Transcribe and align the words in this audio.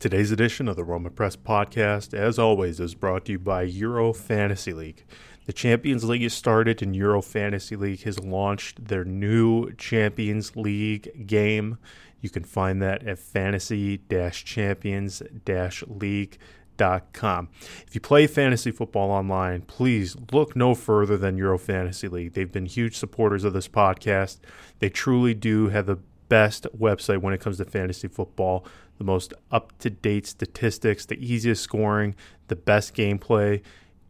Today's 0.00 0.32
edition 0.32 0.66
of 0.66 0.76
the 0.76 0.82
Roma 0.82 1.10
Press 1.10 1.36
podcast, 1.36 2.14
as 2.14 2.38
always, 2.38 2.80
is 2.80 2.94
brought 2.94 3.26
to 3.26 3.32
you 3.32 3.38
by 3.38 3.64
Euro 3.64 4.14
Fantasy 4.14 4.72
League. 4.72 5.04
The 5.44 5.52
Champions 5.52 6.04
League 6.04 6.22
has 6.22 6.32
started, 6.32 6.80
and 6.80 6.96
Euro 6.96 7.20
Fantasy 7.20 7.76
League 7.76 8.04
has 8.04 8.18
launched 8.18 8.86
their 8.86 9.04
new 9.04 9.70
Champions 9.74 10.56
League 10.56 11.26
game. 11.26 11.76
You 12.22 12.30
can 12.30 12.44
find 12.44 12.80
that 12.80 13.06
at 13.06 13.18
fantasy 13.18 14.00
champions 14.32 15.22
league.com. 15.86 17.48
If 17.86 17.94
you 17.94 18.00
play 18.00 18.26
fantasy 18.26 18.70
football 18.70 19.10
online, 19.10 19.60
please 19.60 20.16
look 20.32 20.56
no 20.56 20.74
further 20.74 21.18
than 21.18 21.36
Euro 21.36 21.58
Fantasy 21.58 22.08
League. 22.08 22.32
They've 22.32 22.50
been 22.50 22.64
huge 22.64 22.96
supporters 22.96 23.44
of 23.44 23.52
this 23.52 23.68
podcast. 23.68 24.38
They 24.78 24.88
truly 24.88 25.34
do 25.34 25.68
have 25.68 25.84
the 25.84 25.98
best 26.30 26.66
website 26.74 27.18
when 27.18 27.34
it 27.34 27.40
comes 27.40 27.58
to 27.58 27.66
fantasy 27.66 28.08
football 28.08 28.64
the 29.00 29.04
most 29.04 29.32
up 29.50 29.76
to 29.78 29.88
date 29.88 30.26
statistics, 30.26 31.06
the 31.06 31.16
easiest 31.16 31.62
scoring, 31.62 32.14
the 32.48 32.56
best 32.56 32.94
gameplay. 32.94 33.62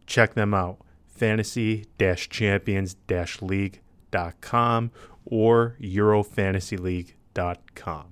Check 0.05 0.33
them 0.33 0.53
out. 0.53 0.79
Fantasy 1.07 1.85
champions 2.27 2.97
league.com 3.41 4.91
or 5.25 5.77
EuroFantasyLeague.com. 5.81 8.10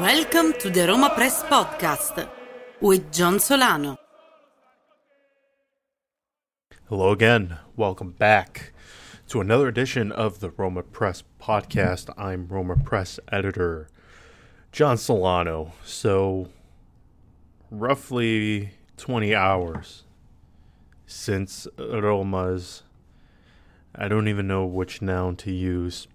Welcome 0.00 0.54
to 0.60 0.70
the 0.70 0.88
Roma 0.88 1.10
Press 1.10 1.42
Podcast 1.42 2.26
with 2.80 3.12
John 3.12 3.38
Solano. 3.38 3.98
Hello 6.88 7.10
again. 7.10 7.58
Welcome 7.76 8.12
back 8.12 8.72
to 9.28 9.42
another 9.42 9.68
edition 9.68 10.10
of 10.10 10.40
the 10.40 10.48
Roma 10.52 10.84
Press 10.84 11.22
Podcast. 11.38 12.08
I'm 12.16 12.48
Roma 12.48 12.76
Press 12.76 13.20
editor 13.30 13.88
John 14.72 14.96
Solano. 14.96 15.74
So, 15.84 16.48
roughly 17.70 18.70
20 18.96 19.34
hours 19.34 20.04
since 21.04 21.68
Roma's, 21.78 22.84
I 23.94 24.08
don't 24.08 24.28
even 24.28 24.48
know 24.48 24.64
which 24.64 25.02
noun 25.02 25.36
to 25.36 25.52
use, 25.52 26.08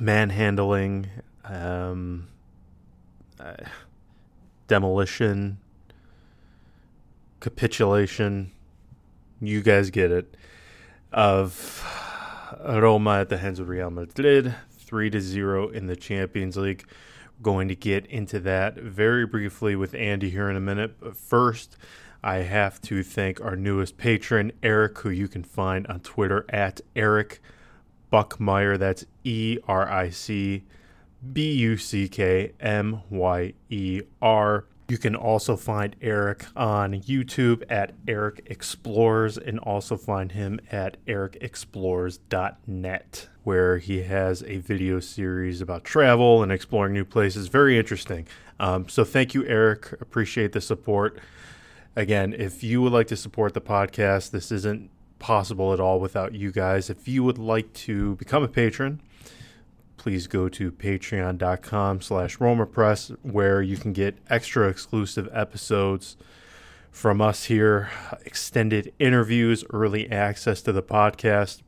manhandling, 0.00 1.10
um, 1.44 2.28
uh, 3.42 3.56
demolition, 4.68 5.58
capitulation, 7.40 8.52
you 9.40 9.62
guys 9.62 9.90
get 9.90 10.10
it, 10.10 10.36
of 11.12 11.84
Roma 12.64 13.20
at 13.20 13.28
the 13.28 13.38
hands 13.38 13.58
of 13.58 13.68
Real 13.68 13.90
Madrid, 13.90 14.54
3 14.70 15.10
to 15.10 15.20
0 15.20 15.68
in 15.68 15.86
the 15.86 15.96
Champions 15.96 16.56
League. 16.56 16.86
going 17.42 17.66
to 17.68 17.74
get 17.74 18.06
into 18.06 18.38
that 18.40 18.76
very 18.76 19.26
briefly 19.26 19.74
with 19.74 19.94
Andy 19.94 20.30
here 20.30 20.48
in 20.48 20.54
a 20.54 20.60
minute. 20.60 21.00
But 21.00 21.16
first, 21.16 21.76
I 22.22 22.36
have 22.36 22.80
to 22.82 23.02
thank 23.02 23.40
our 23.40 23.56
newest 23.56 23.98
patron, 23.98 24.52
Eric, 24.62 24.98
who 25.00 25.10
you 25.10 25.26
can 25.26 25.42
find 25.42 25.86
on 25.88 26.00
Twitter 26.00 26.46
at 26.48 26.80
Eric 26.94 27.40
Buckmyer. 28.12 28.78
That's 28.78 29.04
E 29.24 29.58
R 29.66 29.90
I 29.90 30.10
C 30.10 30.62
B 31.32 31.52
U 31.52 31.76
C 31.76 32.08
K 32.08 32.52
M 32.60 33.02
Y 33.10 33.54
E 33.70 34.02
R. 34.20 34.64
You 34.88 34.98
can 34.98 35.14
also 35.16 35.56
find 35.56 35.96
Eric 36.02 36.44
on 36.54 36.92
YouTube 36.92 37.62
at 37.70 37.94
Eric 38.06 38.42
Explores 38.46 39.38
and 39.38 39.58
also 39.60 39.96
find 39.96 40.32
him 40.32 40.60
at 40.70 40.98
ericexplores.net, 41.06 43.28
where 43.42 43.78
he 43.78 44.02
has 44.02 44.42
a 44.42 44.58
video 44.58 45.00
series 45.00 45.62
about 45.62 45.84
travel 45.84 46.42
and 46.42 46.52
exploring 46.52 46.92
new 46.92 47.06
places. 47.06 47.48
Very 47.48 47.78
interesting. 47.78 48.26
Um, 48.60 48.86
so 48.88 49.02
thank 49.04 49.32
you, 49.32 49.46
Eric. 49.46 49.92
Appreciate 50.00 50.52
the 50.52 50.60
support. 50.60 51.18
Again, 51.96 52.34
if 52.36 52.62
you 52.62 52.82
would 52.82 52.92
like 52.92 53.06
to 53.06 53.16
support 53.16 53.54
the 53.54 53.60
podcast, 53.60 54.30
this 54.30 54.52
isn't 54.52 54.90
possible 55.18 55.72
at 55.72 55.80
all 55.80 56.00
without 56.00 56.34
you 56.34 56.52
guys. 56.52 56.90
If 56.90 57.08
you 57.08 57.24
would 57.24 57.38
like 57.38 57.72
to 57.74 58.16
become 58.16 58.42
a 58.42 58.48
patron, 58.48 59.00
please 60.02 60.26
go 60.26 60.48
to 60.48 60.72
patreon.com 60.72 62.00
slash 62.00 62.38
romapress 62.38 63.16
where 63.22 63.62
you 63.62 63.76
can 63.76 63.92
get 63.92 64.18
extra 64.28 64.68
exclusive 64.68 65.28
episodes 65.32 66.16
from 66.90 67.20
us 67.20 67.44
here 67.44 67.88
extended 68.24 68.92
interviews 68.98 69.64
early 69.70 70.10
access 70.10 70.60
to 70.60 70.72
the 70.72 70.82
podcast 70.82 71.62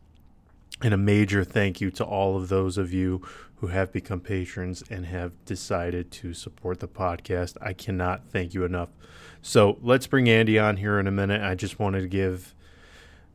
and 0.82 0.92
a 0.92 0.96
major 0.96 1.44
thank 1.44 1.80
you 1.80 1.92
to 1.92 2.02
all 2.02 2.36
of 2.36 2.48
those 2.48 2.76
of 2.76 2.92
you 2.92 3.22
who 3.58 3.68
have 3.68 3.92
become 3.92 4.18
patrons 4.18 4.82
and 4.90 5.06
have 5.06 5.32
decided 5.44 6.10
to 6.10 6.34
support 6.34 6.80
the 6.80 6.88
podcast. 6.88 7.56
I 7.62 7.72
cannot 7.72 8.28
thank 8.30 8.52
you 8.52 8.64
enough. 8.64 8.88
So 9.42 9.78
let's 9.80 10.08
bring 10.08 10.28
andy 10.28 10.58
on 10.58 10.78
here 10.78 10.98
in 10.98 11.06
a 11.06 11.12
minute. 11.12 11.40
I 11.40 11.54
just 11.54 11.78
wanted 11.78 12.00
to 12.00 12.08
give 12.08 12.52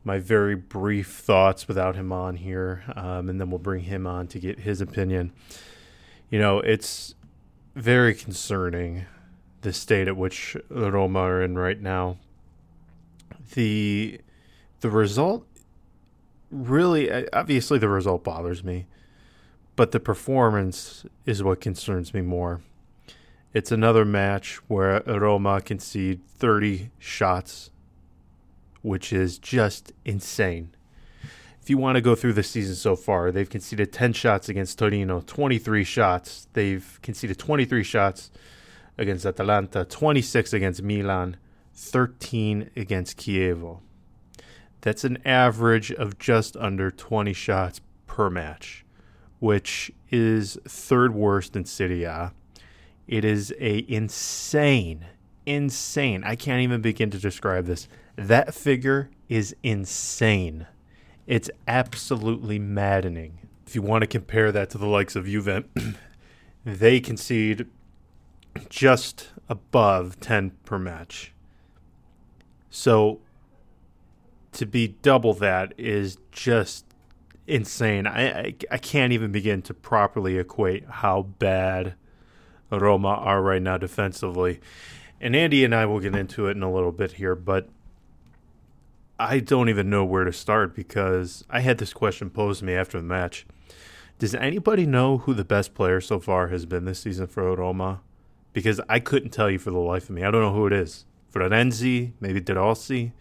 my 0.04 0.18
very 0.18 0.54
brief 0.54 1.08
thoughts 1.08 1.68
without 1.68 1.94
him 1.94 2.12
on 2.12 2.36
here, 2.36 2.82
um, 2.96 3.28
and 3.28 3.40
then 3.40 3.50
we'll 3.50 3.58
bring 3.58 3.84
him 3.84 4.06
on 4.06 4.26
to 4.28 4.38
get 4.38 4.60
his 4.60 4.80
opinion. 4.80 5.32
You 6.30 6.38
know, 6.38 6.60
it's 6.60 7.14
very 7.74 8.14
concerning 8.14 9.06
the 9.62 9.72
state 9.72 10.08
at 10.08 10.16
which 10.16 10.56
Roma 10.68 11.18
are 11.20 11.42
in 11.42 11.56
right 11.58 11.80
now. 11.80 12.18
The 13.54 14.20
the 14.80 14.90
result 14.90 15.46
really 16.50 17.28
obviously 17.32 17.78
the 17.78 17.88
result 17.88 18.24
bothers 18.24 18.64
me, 18.64 18.86
but 19.76 19.92
the 19.92 20.00
performance 20.00 21.04
is 21.26 21.42
what 21.42 21.60
concerns 21.60 22.14
me 22.14 22.22
more. 22.22 22.62
It's 23.52 23.72
another 23.72 24.04
match 24.04 24.56
where 24.68 25.02
Roma 25.06 25.60
concede 25.60 26.24
30 26.28 26.90
shots 26.98 27.69
which 28.82 29.12
is 29.12 29.38
just 29.38 29.92
insane. 30.04 30.74
If 31.62 31.68
you 31.68 31.76
want 31.76 31.96
to 31.96 32.00
go 32.00 32.14
through 32.14 32.32
the 32.32 32.42
season 32.42 32.74
so 32.74 32.96
far, 32.96 33.30
they've 33.30 33.48
conceded 33.48 33.92
10 33.92 34.14
shots 34.14 34.48
against 34.48 34.78
Torino, 34.78 35.20
23 35.20 35.84
shots. 35.84 36.48
They've 36.54 36.98
conceded 37.02 37.38
23 37.38 37.84
shots 37.84 38.30
against 38.96 39.26
Atalanta, 39.26 39.84
26 39.84 40.52
against 40.52 40.82
Milan, 40.82 41.36
13 41.74 42.70
against 42.76 43.18
Chievo. 43.18 43.80
That's 44.80 45.04
an 45.04 45.18
average 45.26 45.92
of 45.92 46.18
just 46.18 46.56
under 46.56 46.90
20 46.90 47.32
shots 47.34 47.80
per 48.06 48.30
match, 48.30 48.84
which 49.38 49.92
is 50.10 50.58
third 50.66 51.14
worst 51.14 51.56
in 51.56 51.66
Serie 51.66 52.04
A. 52.04 52.32
It 53.06 53.24
is 53.24 53.52
a 53.58 53.84
insane, 53.88 55.06
insane. 55.44 56.24
I 56.24 56.36
can't 56.36 56.62
even 56.62 56.80
begin 56.80 57.10
to 57.10 57.18
describe 57.18 57.66
this 57.66 57.88
that 58.20 58.54
figure 58.54 59.10
is 59.30 59.56
insane. 59.62 60.66
It's 61.26 61.48
absolutely 61.66 62.58
maddening. 62.58 63.38
If 63.66 63.74
you 63.74 63.80
want 63.80 64.02
to 64.02 64.06
compare 64.06 64.52
that 64.52 64.68
to 64.70 64.78
the 64.78 64.86
likes 64.86 65.16
of 65.16 65.24
Juve, 65.24 65.64
they 66.64 67.00
concede 67.00 67.66
just 68.68 69.30
above 69.48 70.20
10 70.20 70.50
per 70.66 70.78
match. 70.78 71.32
So 72.68 73.20
to 74.52 74.66
be 74.66 74.88
double 75.00 75.32
that 75.34 75.72
is 75.78 76.18
just 76.30 76.84
insane. 77.46 78.06
I, 78.06 78.40
I, 78.40 78.54
I 78.70 78.78
can't 78.78 79.14
even 79.14 79.32
begin 79.32 79.62
to 79.62 79.72
properly 79.72 80.36
equate 80.36 80.84
how 80.86 81.22
bad 81.22 81.94
Roma 82.70 83.08
are 83.08 83.40
right 83.40 83.62
now 83.62 83.78
defensively. 83.78 84.60
And 85.22 85.34
Andy 85.34 85.64
and 85.64 85.74
I 85.74 85.86
will 85.86 86.00
get 86.00 86.14
into 86.14 86.48
it 86.48 86.56
in 86.56 86.62
a 86.62 86.70
little 86.70 86.92
bit 86.92 87.12
here, 87.12 87.34
but 87.34 87.68
I 89.20 89.40
don't 89.40 89.68
even 89.68 89.90
know 89.90 90.02
where 90.02 90.24
to 90.24 90.32
start 90.32 90.74
because 90.74 91.44
I 91.50 91.60
had 91.60 91.76
this 91.76 91.92
question 91.92 92.30
posed 92.30 92.60
to 92.60 92.64
me 92.64 92.72
after 92.72 92.96
the 92.96 93.04
match. 93.04 93.46
Does 94.18 94.34
anybody 94.34 94.86
know 94.86 95.18
who 95.18 95.34
the 95.34 95.44
best 95.44 95.74
player 95.74 96.00
so 96.00 96.18
far 96.18 96.48
has 96.48 96.64
been 96.64 96.86
this 96.86 97.00
season 97.00 97.26
for 97.26 97.54
Roma? 97.54 98.00
Because 98.54 98.80
I 98.88 98.98
couldn't 98.98 99.28
tell 99.28 99.50
you 99.50 99.58
for 99.58 99.70
the 99.70 99.78
life 99.78 100.04
of 100.04 100.14
me. 100.14 100.24
I 100.24 100.30
don't 100.30 100.40
know 100.40 100.54
who 100.54 100.66
it 100.66 100.72
is. 100.72 101.04
Florenzi, 101.30 102.12
maybe 102.18 102.40
De 102.40 102.54
Rossi. 102.54 103.12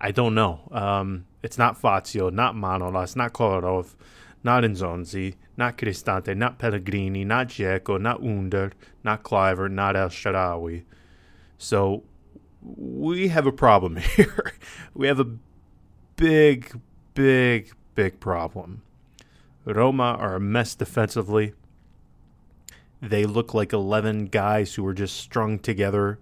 I 0.00 0.10
don't 0.10 0.34
know. 0.34 0.66
Um, 0.72 1.26
it's 1.42 1.58
not 1.58 1.76
Fazio, 1.76 2.30
not 2.30 2.54
Manolas, 2.54 3.14
not 3.14 3.34
Kolarov, 3.34 3.96
not 4.42 4.64
Nzonzi, 4.64 5.34
not 5.54 5.76
Cristante, 5.76 6.34
not 6.34 6.58
Pellegrini, 6.58 7.26
not 7.26 7.48
Dzeko, 7.48 8.00
not 8.00 8.22
Under, 8.22 8.72
not 9.04 9.22
Kluivert, 9.22 9.70
not 9.70 9.96
El 9.96 10.08
Shaarawy. 10.08 10.84
So 11.58 12.04
we 12.62 13.28
have 13.28 13.46
a 13.46 13.52
problem 13.52 13.96
here. 14.16 14.52
we 14.94 15.06
have 15.06 15.20
a 15.20 15.36
big, 16.16 16.80
big, 17.14 17.72
big 17.94 18.20
problem. 18.20 18.82
Roma 19.64 20.16
are 20.18 20.36
a 20.36 20.40
mess 20.40 20.74
defensively. 20.74 21.54
They 23.00 23.24
look 23.24 23.54
like 23.54 23.72
11 23.72 24.26
guys 24.26 24.74
who 24.74 24.82
were 24.82 24.94
just 24.94 25.16
strung 25.16 25.58
together 25.58 26.18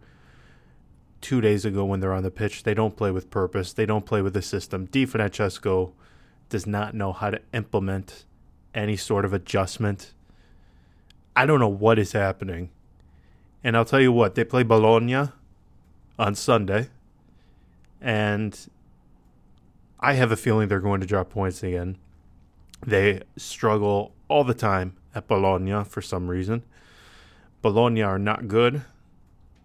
two 1.20 1.40
days 1.40 1.64
ago 1.64 1.85
when 1.85 2.00
they're 2.00 2.12
on 2.12 2.23
the 2.23 2.31
pitch. 2.31 2.62
They 2.62 2.75
don't 2.75 2.96
play 2.96 3.11
with 3.11 3.31
purpose. 3.31 3.73
They 3.73 3.87
don't 3.87 4.06
play 4.06 4.23
with 4.23 4.35
the 4.35 4.43
system. 4.43 4.87
Di 4.87 5.05
Francesco 5.05 5.93
does 6.49 6.67
not 6.67 6.94
know 6.94 7.12
how 7.12 7.31
to 7.31 7.40
implement 7.52 8.25
any 8.75 8.96
sort 8.96 9.25
of 9.25 9.32
adjustment. 9.32 10.12
I 11.35 11.46
don't 11.46 11.61
know 11.61 11.69
what 11.69 11.99
is 11.99 12.12
happening. 12.12 12.70
And 13.64 13.76
I'll 13.76 13.85
tell 13.85 14.00
you 14.00 14.12
what, 14.12 14.35
they 14.35 14.44
play 14.44 14.62
Bologna 14.62 15.31
on 16.18 16.34
Sunday. 16.34 16.88
And 18.00 18.68
I 20.00 20.14
have 20.14 20.32
a 20.32 20.36
feeling 20.36 20.68
they're 20.68 20.80
going 20.80 21.00
to 21.00 21.06
drop 21.06 21.30
points 21.30 21.62
again. 21.62 21.98
They 22.86 23.22
struggle 23.36 24.12
all 24.28 24.44
the 24.44 24.54
time 24.54 24.96
at 25.14 25.26
Bologna 25.26 25.84
for 25.84 26.00
some 26.00 26.28
reason. 26.28 26.62
Bologna 27.60 28.02
are 28.02 28.18
not 28.18 28.46
good, 28.46 28.82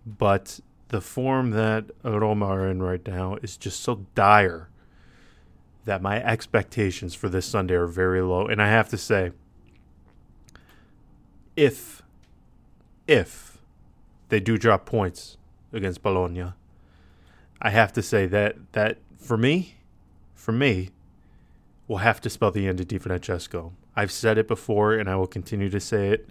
but 0.05 0.59
the 0.88 1.01
form 1.01 1.51
that 1.51 1.85
Roma 2.03 2.45
are 2.45 2.67
in 2.67 2.81
right 2.81 3.05
now 3.07 3.35
is 3.41 3.57
just 3.57 3.81
so 3.81 4.05
dire 4.15 4.69
that 5.85 6.01
my 6.01 6.23
expectations 6.23 7.13
for 7.13 7.29
this 7.29 7.45
Sunday 7.45 7.75
are 7.75 7.88
very 7.88 8.21
low. 8.21 8.47
And 8.47 8.61
I 8.61 8.69
have 8.69 8.89
to 8.89 8.97
say, 8.97 9.31
if 11.55 12.01
if 13.07 13.59
they 14.29 14.39
do 14.39 14.57
drop 14.57 14.85
points 14.85 15.38
against 15.74 16.02
Bologna, 16.02 16.54
I 17.62 17.70
have 17.70 17.94
to 17.94 18.02
say 18.02 18.25
that 18.28 18.56
that 18.74 18.98
for 19.18 19.38
me, 19.38 19.75
for 20.34 20.52
me, 20.52 20.90
will 21.88 21.98
have 21.98 22.22
to 22.22 22.30
spell 22.30 22.52
the 22.52 22.68
end 22.68 22.80
of 22.80 22.88
Di 22.88 22.98
Francesco. 22.98 23.74
I've 23.96 24.12
said 24.12 24.38
it 24.38 24.48
before 24.48 24.94
and 24.94 25.10
I 25.10 25.16
will 25.16 25.28
continue 25.28 25.70
to 25.70 25.80
say 25.80 26.10
it. 26.10 26.28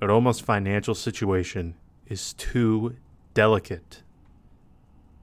Roma's 0.00 0.40
financial 0.40 0.94
situation 0.94 1.74
is 2.06 2.32
too 2.34 2.96
delicate, 3.34 4.02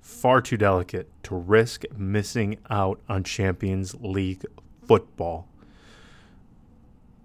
far 0.02 0.42
too 0.42 0.58
delicate 0.58 1.10
to 1.24 1.36
risk 1.36 1.84
missing 1.96 2.58
out 2.70 3.00
on 3.08 3.24
Champions 3.24 3.96
League 4.02 4.46
football. 4.86 5.48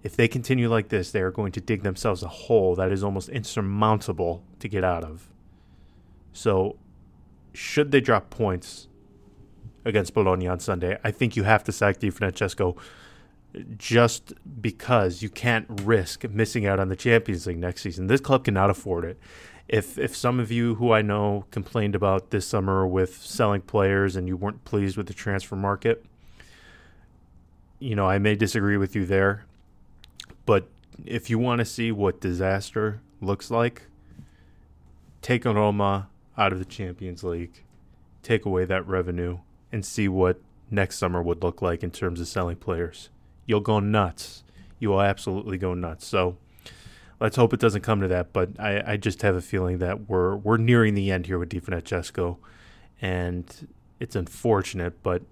If 0.01 0.15
they 0.15 0.27
continue 0.27 0.69
like 0.69 0.89
this, 0.89 1.11
they 1.11 1.21
are 1.21 1.31
going 1.31 1.51
to 1.53 1.61
dig 1.61 1.83
themselves 1.83 2.23
a 2.23 2.27
hole 2.27 2.75
that 2.75 2.91
is 2.91 3.03
almost 3.03 3.29
insurmountable 3.29 4.43
to 4.59 4.67
get 4.67 4.83
out 4.83 5.03
of. 5.03 5.27
So, 6.33 6.77
should 7.53 7.91
they 7.91 8.01
drop 8.01 8.29
points 8.29 8.87
against 9.85 10.13
Bologna 10.13 10.47
on 10.47 10.59
Sunday, 10.59 10.97
I 11.03 11.11
think 11.11 11.35
you 11.35 11.43
have 11.43 11.63
to 11.65 11.71
sack 11.71 11.99
Di 11.99 12.09
Francesco 12.09 12.75
just 13.77 14.33
because 14.61 15.21
you 15.21 15.29
can't 15.29 15.65
risk 15.83 16.23
missing 16.29 16.65
out 16.65 16.79
on 16.79 16.89
the 16.89 16.95
Champions 16.95 17.47
League 17.47 17.57
next 17.57 17.81
season. 17.81 18.07
This 18.07 18.21
club 18.21 18.45
cannot 18.45 18.69
afford 18.69 19.05
it. 19.05 19.17
If 19.67 19.97
if 19.97 20.15
some 20.15 20.39
of 20.39 20.51
you 20.51 20.75
who 20.75 20.91
I 20.91 21.01
know 21.01 21.45
complained 21.51 21.95
about 21.95 22.31
this 22.31 22.47
summer 22.47 22.87
with 22.87 23.21
selling 23.21 23.61
players 23.61 24.15
and 24.15 24.27
you 24.27 24.35
weren't 24.35 24.63
pleased 24.65 24.97
with 24.97 25.07
the 25.07 25.13
transfer 25.13 25.55
market, 25.55 26.05
you 27.79 27.95
know, 27.95 28.07
I 28.07 28.19
may 28.19 28.35
disagree 28.35 28.77
with 28.77 28.95
you 28.95 29.05
there. 29.05 29.45
But 30.45 30.67
if 31.05 31.29
you 31.29 31.39
want 31.39 31.59
to 31.59 31.65
see 31.65 31.91
what 31.91 32.19
disaster 32.19 33.01
looks 33.21 33.51
like, 33.51 33.83
take 35.21 35.45
Roma 35.45 36.09
out 36.39 36.53
of 36.53 36.59
the 36.59 36.65
Champions 36.65 37.23
League, 37.23 37.63
take 38.23 38.45
away 38.45 38.65
that 38.65 38.87
revenue, 38.87 39.39
and 39.71 39.85
see 39.85 40.07
what 40.07 40.41
next 40.71 40.97
summer 40.97 41.21
would 41.21 41.43
look 41.43 41.61
like 41.61 41.83
in 41.83 41.91
terms 41.91 42.19
of 42.19 42.27
selling 42.27 42.55
players 42.55 43.09
you'll 43.49 43.59
go 43.59 43.79
nuts. 43.79 44.43
You 44.77 44.89
will 44.89 45.01
absolutely 45.01 45.57
go 45.57 45.73
nuts. 45.73 46.05
So 46.05 46.37
let's 47.19 47.35
hope 47.35 47.51
it 47.51 47.59
doesn't 47.59 47.81
come 47.81 47.99
to 47.99 48.07
that. 48.07 48.31
But 48.31 48.51
I, 48.59 48.93
I 48.93 48.97
just 48.97 49.23
have 49.23 49.35
a 49.35 49.41
feeling 49.41 49.79
that 49.79 50.07
we're 50.07 50.35
we're 50.35 50.57
nearing 50.57 50.93
the 50.93 51.11
end 51.11 51.25
here 51.25 51.39
with 51.39 51.49
Di 51.49 51.59
Francesco, 51.59 52.37
and 53.01 53.67
it's 53.99 54.15
unfortunate, 54.15 55.01
but 55.01 55.23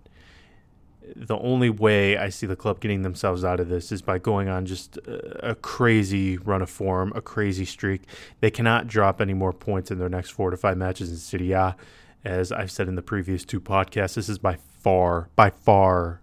the 1.19 1.37
only 1.39 1.69
way 1.69 2.15
I 2.15 2.29
see 2.29 2.45
the 2.45 2.55
club 2.55 2.79
getting 2.79 3.01
themselves 3.01 3.43
out 3.43 3.59
of 3.59 3.69
this 3.69 3.91
is 3.91 4.01
by 4.01 4.19
going 4.19 4.49
on 4.49 4.65
just 4.65 4.97
a, 4.97 5.55
crazy 5.55 6.37
run 6.37 6.61
of 6.61 6.69
form, 6.69 7.11
a 7.15 7.21
crazy 7.21 7.65
streak. 7.65 8.03
They 8.39 8.51
cannot 8.51 8.87
drop 8.87 9.19
any 9.19 9.33
more 9.33 9.51
points 9.51 9.89
in 9.89 9.97
their 9.97 10.09
next 10.09 10.29
four 10.29 10.51
to 10.51 10.57
five 10.57 10.77
matches 10.77 11.09
in 11.09 11.17
Serie 11.17 11.51
A. 11.53 11.75
As 12.23 12.51
I've 12.51 12.71
said 12.71 12.87
in 12.87 12.95
the 12.95 13.01
previous 13.01 13.43
two 13.45 13.59
podcasts, 13.59 14.15
this 14.15 14.29
is 14.29 14.37
by 14.37 14.57
far, 14.79 15.29
by 15.35 15.49
far 15.49 16.21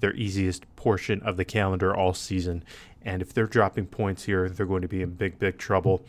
their 0.00 0.14
easiest 0.14 0.64
portion 0.76 1.20
of 1.22 1.36
the 1.36 1.44
calendar 1.44 1.94
all 1.94 2.14
season. 2.14 2.64
And 3.04 3.22
if 3.22 3.32
they're 3.32 3.46
dropping 3.46 3.86
points 3.86 4.24
here, 4.24 4.48
they're 4.48 4.66
going 4.66 4.82
to 4.82 4.88
be 4.88 5.02
in 5.02 5.10
big, 5.10 5.38
big 5.38 5.58
trouble. 5.58 6.04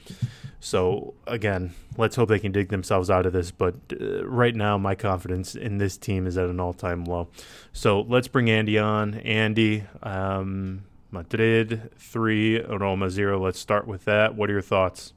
So, 0.59 1.13
again, 1.27 1.73
let's 1.97 2.15
hope 2.15 2.29
they 2.29 2.39
can 2.39 2.51
dig 2.51 2.69
themselves 2.69 3.09
out 3.09 3.25
of 3.25 3.33
this. 3.33 3.51
But 3.51 3.75
uh, 3.91 4.25
right 4.25 4.55
now, 4.55 4.77
my 4.77 4.95
confidence 4.95 5.55
in 5.55 5.77
this 5.77 5.97
team 5.97 6.25
is 6.25 6.37
at 6.37 6.49
an 6.49 6.59
all 6.59 6.73
time 6.73 7.05
low. 7.05 7.27
So, 7.73 8.01
let's 8.01 8.27
bring 8.27 8.49
Andy 8.49 8.77
on. 8.79 9.15
Andy, 9.15 9.83
um, 10.01 10.83
Madrid 11.11 11.91
3, 11.97 12.61
Roma 12.61 13.09
0. 13.09 13.43
Let's 13.43 13.59
start 13.59 13.87
with 13.87 14.05
that. 14.05 14.35
What 14.35 14.49
are 14.49 14.53
your 14.53 14.61
thoughts? 14.61 15.13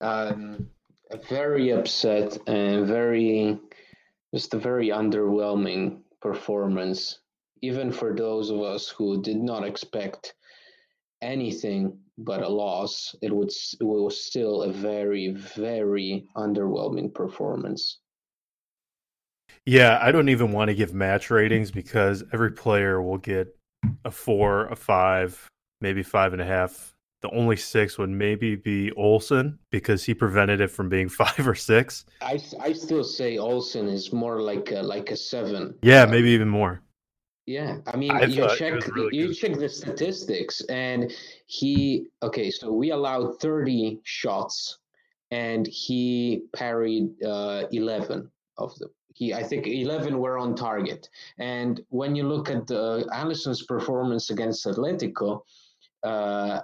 Um, 0.00 0.68
very 1.28 1.70
upset 1.70 2.36
and 2.46 2.86
very, 2.86 3.58
just 4.34 4.54
a 4.54 4.58
very 4.58 4.88
underwhelming 4.88 6.00
performance 6.20 7.20
even 7.62 7.90
for 7.90 8.14
those 8.14 8.50
of 8.50 8.60
us 8.60 8.88
who 8.88 9.22
did 9.22 9.36
not 9.36 9.64
expect 9.64 10.34
anything 11.22 11.98
but 12.18 12.42
a 12.42 12.48
loss, 12.48 13.14
it, 13.22 13.34
would, 13.34 13.50
it 13.80 13.84
was 13.84 14.24
still 14.24 14.62
a 14.62 14.72
very, 14.72 15.28
very 15.28 16.26
underwhelming 16.36 17.12
performance. 17.12 17.98
Yeah, 19.64 19.98
I 20.00 20.12
don't 20.12 20.28
even 20.28 20.52
want 20.52 20.68
to 20.68 20.74
give 20.74 20.94
match 20.94 21.30
ratings 21.30 21.70
because 21.70 22.22
every 22.32 22.52
player 22.52 23.02
will 23.02 23.18
get 23.18 23.48
a 24.04 24.10
four, 24.10 24.66
a 24.66 24.76
five, 24.76 25.48
maybe 25.80 26.02
five 26.02 26.32
and 26.32 26.40
a 26.40 26.44
half. 26.44 26.94
The 27.22 27.30
only 27.30 27.56
six 27.56 27.98
would 27.98 28.10
maybe 28.10 28.54
be 28.54 28.92
Olsen 28.92 29.58
because 29.72 30.04
he 30.04 30.14
prevented 30.14 30.60
it 30.60 30.70
from 30.70 30.88
being 30.88 31.08
five 31.22 31.46
or 31.46 31.54
six. 31.54 32.04
I, 32.20 32.40
I 32.60 32.72
still 32.72 33.02
say 33.02 33.38
Olsen 33.38 33.88
is 33.88 34.12
more 34.12 34.40
like 34.40 34.70
a, 34.70 34.82
like 34.82 35.10
a 35.10 35.16
seven. 35.16 35.74
Yeah, 35.82 36.06
maybe 36.06 36.30
even 36.30 36.48
more. 36.48 36.82
Yeah, 37.46 37.78
I 37.86 37.96
mean, 37.96 38.10
I 38.10 38.24
you 38.24 38.48
check 38.56 38.86
really 38.88 39.16
you 39.16 39.28
good. 39.28 39.36
check 39.36 39.56
the 39.56 39.68
statistics, 39.68 40.62
and 40.62 41.12
he 41.46 42.06
okay. 42.20 42.50
So 42.50 42.72
we 42.72 42.90
allowed 42.90 43.40
thirty 43.40 44.00
shots, 44.02 44.78
and 45.30 45.64
he 45.64 46.42
parried 46.56 47.22
uh, 47.22 47.66
eleven 47.70 48.32
of 48.58 48.76
them. 48.80 48.90
He, 49.14 49.32
I 49.32 49.44
think, 49.44 49.68
eleven 49.68 50.18
were 50.18 50.38
on 50.38 50.56
target. 50.56 51.08
And 51.38 51.80
when 51.90 52.16
you 52.16 52.24
look 52.24 52.50
at 52.50 52.66
the 52.66 53.08
Alisson's 53.12 53.64
performance 53.64 54.30
against 54.30 54.66
Atletico, 54.66 55.42
uh, 56.02 56.62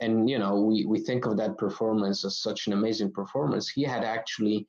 and 0.00 0.30
you 0.30 0.38
know, 0.38 0.62
we 0.62 0.86
we 0.86 0.98
think 0.98 1.26
of 1.26 1.36
that 1.36 1.58
performance 1.58 2.24
as 2.24 2.38
such 2.38 2.66
an 2.68 2.72
amazing 2.72 3.12
performance. 3.12 3.68
He 3.68 3.82
had 3.82 4.02
actually 4.02 4.66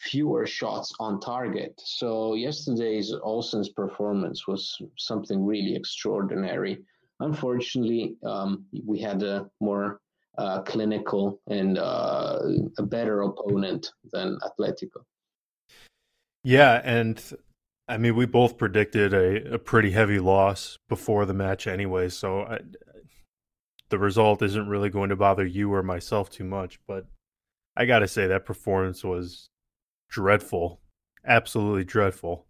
fewer 0.00 0.46
shots 0.46 0.94
on 1.00 1.20
target. 1.20 1.74
So 1.84 2.34
yesterday's 2.34 3.12
Olsen's 3.22 3.70
performance 3.70 4.46
was 4.46 4.80
something 4.98 5.44
really 5.44 5.74
extraordinary. 5.76 6.78
Unfortunately, 7.20 8.16
um, 8.24 8.64
we 8.84 9.00
had 9.00 9.22
a 9.22 9.48
more 9.60 10.00
uh, 10.38 10.62
clinical 10.62 11.40
and 11.48 11.78
uh, 11.78 12.40
a 12.78 12.82
better 12.82 13.22
opponent 13.22 13.92
than 14.12 14.38
Atletico. 14.42 15.04
Yeah, 16.42 16.80
and 16.84 17.22
I 17.88 17.98
mean, 17.98 18.16
we 18.16 18.26
both 18.26 18.58
predicted 18.58 19.14
a, 19.14 19.54
a 19.54 19.58
pretty 19.58 19.90
heavy 19.90 20.18
loss 20.18 20.78
before 20.88 21.24
the 21.24 21.34
match 21.34 21.66
anyway, 21.66 22.08
so 22.08 22.42
I, 22.42 22.58
the 23.90 23.98
result 23.98 24.42
isn't 24.42 24.68
really 24.68 24.90
going 24.90 25.10
to 25.10 25.16
bother 25.16 25.46
you 25.46 25.72
or 25.72 25.82
myself 25.82 26.30
too 26.30 26.44
much. 26.44 26.80
But 26.86 27.06
I 27.76 27.86
got 27.86 28.00
to 28.00 28.08
say, 28.08 28.26
that 28.26 28.44
performance 28.44 29.04
was 29.04 29.48
dreadful, 30.08 30.80
absolutely 31.26 31.84
dreadful. 31.84 32.46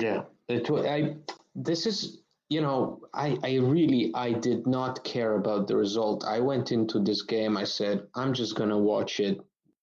Yeah, 0.00 0.24
it, 0.48 0.70
I 0.70 1.16
this 1.54 1.86
is 1.86 2.22
you 2.48 2.60
know 2.60 3.00
I 3.14 3.38
I 3.42 3.56
really 3.56 4.12
I 4.14 4.32
did 4.32 4.66
not 4.66 5.02
care 5.04 5.34
about 5.34 5.66
the 5.66 5.76
result. 5.76 6.24
I 6.26 6.40
went 6.40 6.72
into 6.72 7.00
this 7.00 7.22
game. 7.22 7.56
I 7.56 7.64
said 7.64 8.06
I'm 8.14 8.32
just 8.32 8.56
gonna 8.56 8.78
watch 8.78 9.20
it 9.20 9.38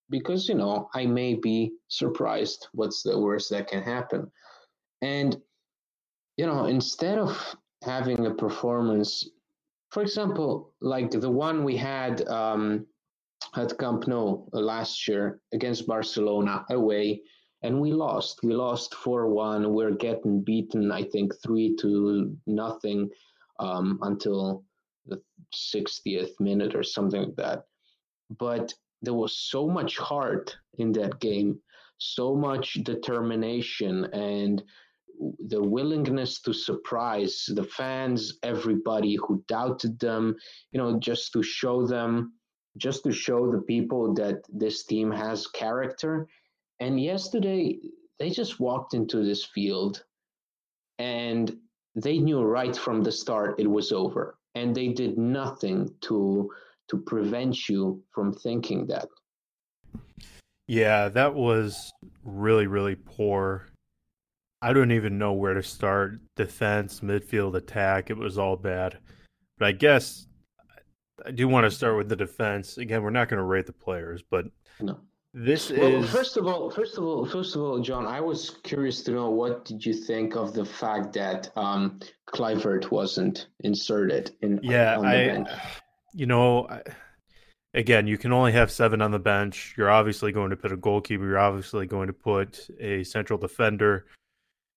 because 0.10 0.48
you 0.48 0.56
know 0.56 0.90
I 0.94 1.06
may 1.06 1.36
be 1.36 1.74
surprised. 1.88 2.68
What's 2.74 3.04
the 3.04 3.20
worst 3.20 3.50
that 3.50 3.68
can 3.68 3.84
happen? 3.84 4.32
And 5.02 5.36
you 6.38 6.46
know 6.46 6.66
instead 6.66 7.18
of 7.18 7.56
having 7.84 8.26
a 8.26 8.34
performance, 8.34 9.30
for 9.92 10.02
example, 10.02 10.74
like 10.82 11.12
the 11.12 11.30
one 11.30 11.64
we 11.64 11.78
had 11.78 12.28
um, 12.28 12.86
at 13.58 13.78
Camp 13.78 14.08
Nou 14.08 14.46
uh, 14.54 14.60
last 14.60 15.08
year 15.08 15.40
against 15.54 15.88
Barcelona 15.88 16.66
away, 16.70 17.22
and 17.64 17.80
we 17.80 17.92
lost. 17.92 18.40
We 18.44 18.54
lost 18.54 18.94
four 18.94 19.30
one. 19.30 19.74
We're 19.74 19.96
getting 19.96 20.44
beaten, 20.44 20.92
I 20.92 21.04
think, 21.04 21.34
three 21.44 21.76
to 21.78 22.36
nothing 22.46 23.10
um, 23.60 24.00
until 24.02 24.64
the 25.06 25.22
60th 25.54 26.40
minute 26.40 26.76
or 26.76 26.84
something 26.84 27.24
like 27.24 27.36
that. 27.36 27.64
But 28.38 28.74
there 29.02 29.14
was 29.14 29.38
so 29.38 29.68
much 29.68 29.98
heart 29.98 30.56
in 30.78 30.92
that 30.94 31.20
game. 31.20 31.60
So 31.98 32.36
much 32.36 32.74
determination 32.84 34.06
and 34.06 34.62
the 35.48 35.62
willingness 35.62 36.42
to 36.42 36.54
surprise 36.54 37.46
the 37.48 37.64
fans, 37.64 38.38
everybody 38.44 39.16
who 39.16 39.44
doubted 39.48 39.98
them, 40.00 40.36
you 40.72 40.78
know, 40.80 41.00
just 41.00 41.32
to 41.34 41.42
show 41.42 41.88
them, 41.88 42.34
just 42.78 43.04
to 43.04 43.12
show 43.12 43.52
the 43.52 43.62
people 43.62 44.14
that 44.16 44.44
this 44.50 44.84
team 44.84 45.12
has 45.12 45.48
character. 45.48 46.28
And 46.80 47.00
yesterday, 47.00 47.80
they 48.20 48.30
just 48.30 48.60
walked 48.60 48.94
into 48.94 49.24
this 49.24 49.46
field 49.46 50.04
and 51.00 51.56
they 51.96 52.18
knew 52.18 52.42
right 52.42 52.76
from 52.76 53.02
the 53.02 53.12
start 53.12 53.60
it 53.60 53.68
was 53.68 53.92
over. 53.92 54.38
And 54.56 54.74
they 54.76 54.90
did 54.90 55.18
nothing 55.18 55.90
to 56.02 56.50
to 56.88 56.98
prevent 56.98 57.68
you 57.68 58.04
from 58.14 58.32
thinking 58.32 58.86
that. 58.88 59.08
Yeah, 60.68 61.10
that 61.10 61.34
was 61.34 61.92
really, 62.24 62.68
really 62.68 62.96
poor 62.96 63.68
I 64.66 64.74
don't 64.74 64.92
even 64.92 65.20
know 65.20 65.34
where 65.34 65.54
to 65.54 65.62
start. 65.62 66.22
Defense, 66.36 67.02
midfield, 67.02 67.56
attack. 67.56 68.10
It 68.10 68.18
was 68.18 68.40
all 68.40 68.56
bad. 68.56 68.98
But 69.60 69.68
I 69.68 69.72
guess 69.74 70.26
I 71.26 71.32
do 71.32 71.48
want 71.48 71.66
to 71.66 71.72
start 71.72 71.98
with 71.98 72.10
the 72.10 72.16
defense. 72.16 72.78
Again, 72.78 73.04
we're 73.04 73.10
not 73.10 73.30
going 73.30 73.38
to 73.38 73.44
rate 73.44 73.66
the 73.66 73.74
players, 73.74 74.24
but 74.30 74.46
no. 74.80 75.00
This 75.38 75.70
well, 75.70 76.02
is 76.02 76.10
first 76.10 76.38
of 76.38 76.48
all, 76.48 76.72
first 76.72 76.98
of 76.98 77.04
all, 77.04 77.26
first 77.26 77.58
of 77.58 77.62
all, 77.62 77.80
John, 77.80 78.08
I 78.08 78.22
was 78.22 78.52
curious 78.64 79.04
to 79.04 79.12
know 79.12 79.30
what 79.30 79.66
did 79.66 79.86
you 79.86 79.94
think 79.94 80.38
of 80.38 80.54
the 80.54 80.64
fact 80.64 81.12
that 81.14 81.52
um, 81.58 82.00
Kluivert 82.26 82.90
wasn't 82.90 83.48
inserted 83.60 84.34
in? 84.42 84.62
Yeah, 84.64 84.98
I, 84.98 85.28
bench? 85.28 85.50
you 86.14 86.26
know, 86.26 86.70
I, 86.70 86.84
again, 87.74 88.08
you 88.08 88.18
can 88.18 88.32
only 88.32 88.54
have 88.54 88.72
seven 88.72 89.02
on 89.02 89.12
the 89.12 89.20
bench. 89.20 89.76
You're 89.78 89.92
obviously 89.92 90.32
going 90.32 90.52
to 90.52 90.56
put 90.56 90.72
a 90.72 90.78
goalkeeper. 90.78 91.26
You're 91.26 91.38
obviously 91.38 91.86
going 91.86 92.08
to 92.08 92.14
put 92.14 92.70
a 92.80 93.04
central 93.04 93.38
defender. 93.38 94.06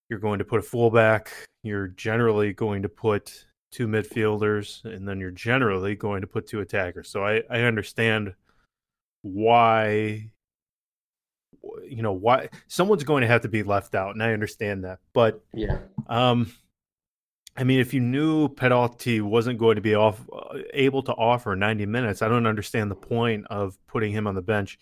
You're 0.08 0.18
going 0.18 0.40
to 0.40 0.44
put 0.44 0.58
a 0.58 0.62
fullback. 0.62 1.30
You're 1.62 1.88
generally 1.88 2.52
going 2.52 2.82
to 2.82 2.88
put 2.88 3.46
two 3.70 3.86
midfielders, 3.86 4.84
and 4.84 5.06
then 5.06 5.20
you're 5.20 5.30
generally 5.30 5.94
going 5.94 6.20
to 6.20 6.26
put 6.26 6.46
two 6.46 6.60
attackers. 6.60 7.08
So 7.08 7.24
I, 7.24 7.42
I 7.50 7.62
understand 7.62 8.34
why 9.22 10.30
you 11.84 12.02
know 12.02 12.12
why 12.12 12.48
someone's 12.68 13.04
going 13.04 13.22
to 13.22 13.26
have 13.26 13.40
to 13.40 13.48
be 13.48 13.64
left 13.64 13.96
out 13.96 14.14
and 14.14 14.22
i 14.22 14.32
understand 14.32 14.84
that 14.84 15.00
but 15.12 15.42
yeah 15.52 15.78
um 16.06 16.50
i 17.56 17.64
mean 17.64 17.80
if 17.80 17.92
you 17.92 17.98
knew 17.98 18.48
Perotti 18.48 19.20
wasn't 19.20 19.58
going 19.58 19.74
to 19.74 19.82
be 19.82 19.94
off 19.96 20.24
uh, 20.32 20.58
able 20.72 21.02
to 21.02 21.12
offer 21.14 21.56
90 21.56 21.84
minutes 21.84 22.22
i 22.22 22.28
don't 22.28 22.46
understand 22.46 22.90
the 22.90 22.94
point 22.94 23.44
of 23.50 23.76
putting 23.88 24.12
him 24.12 24.28
on 24.28 24.36
the 24.36 24.40
bench 24.40 24.78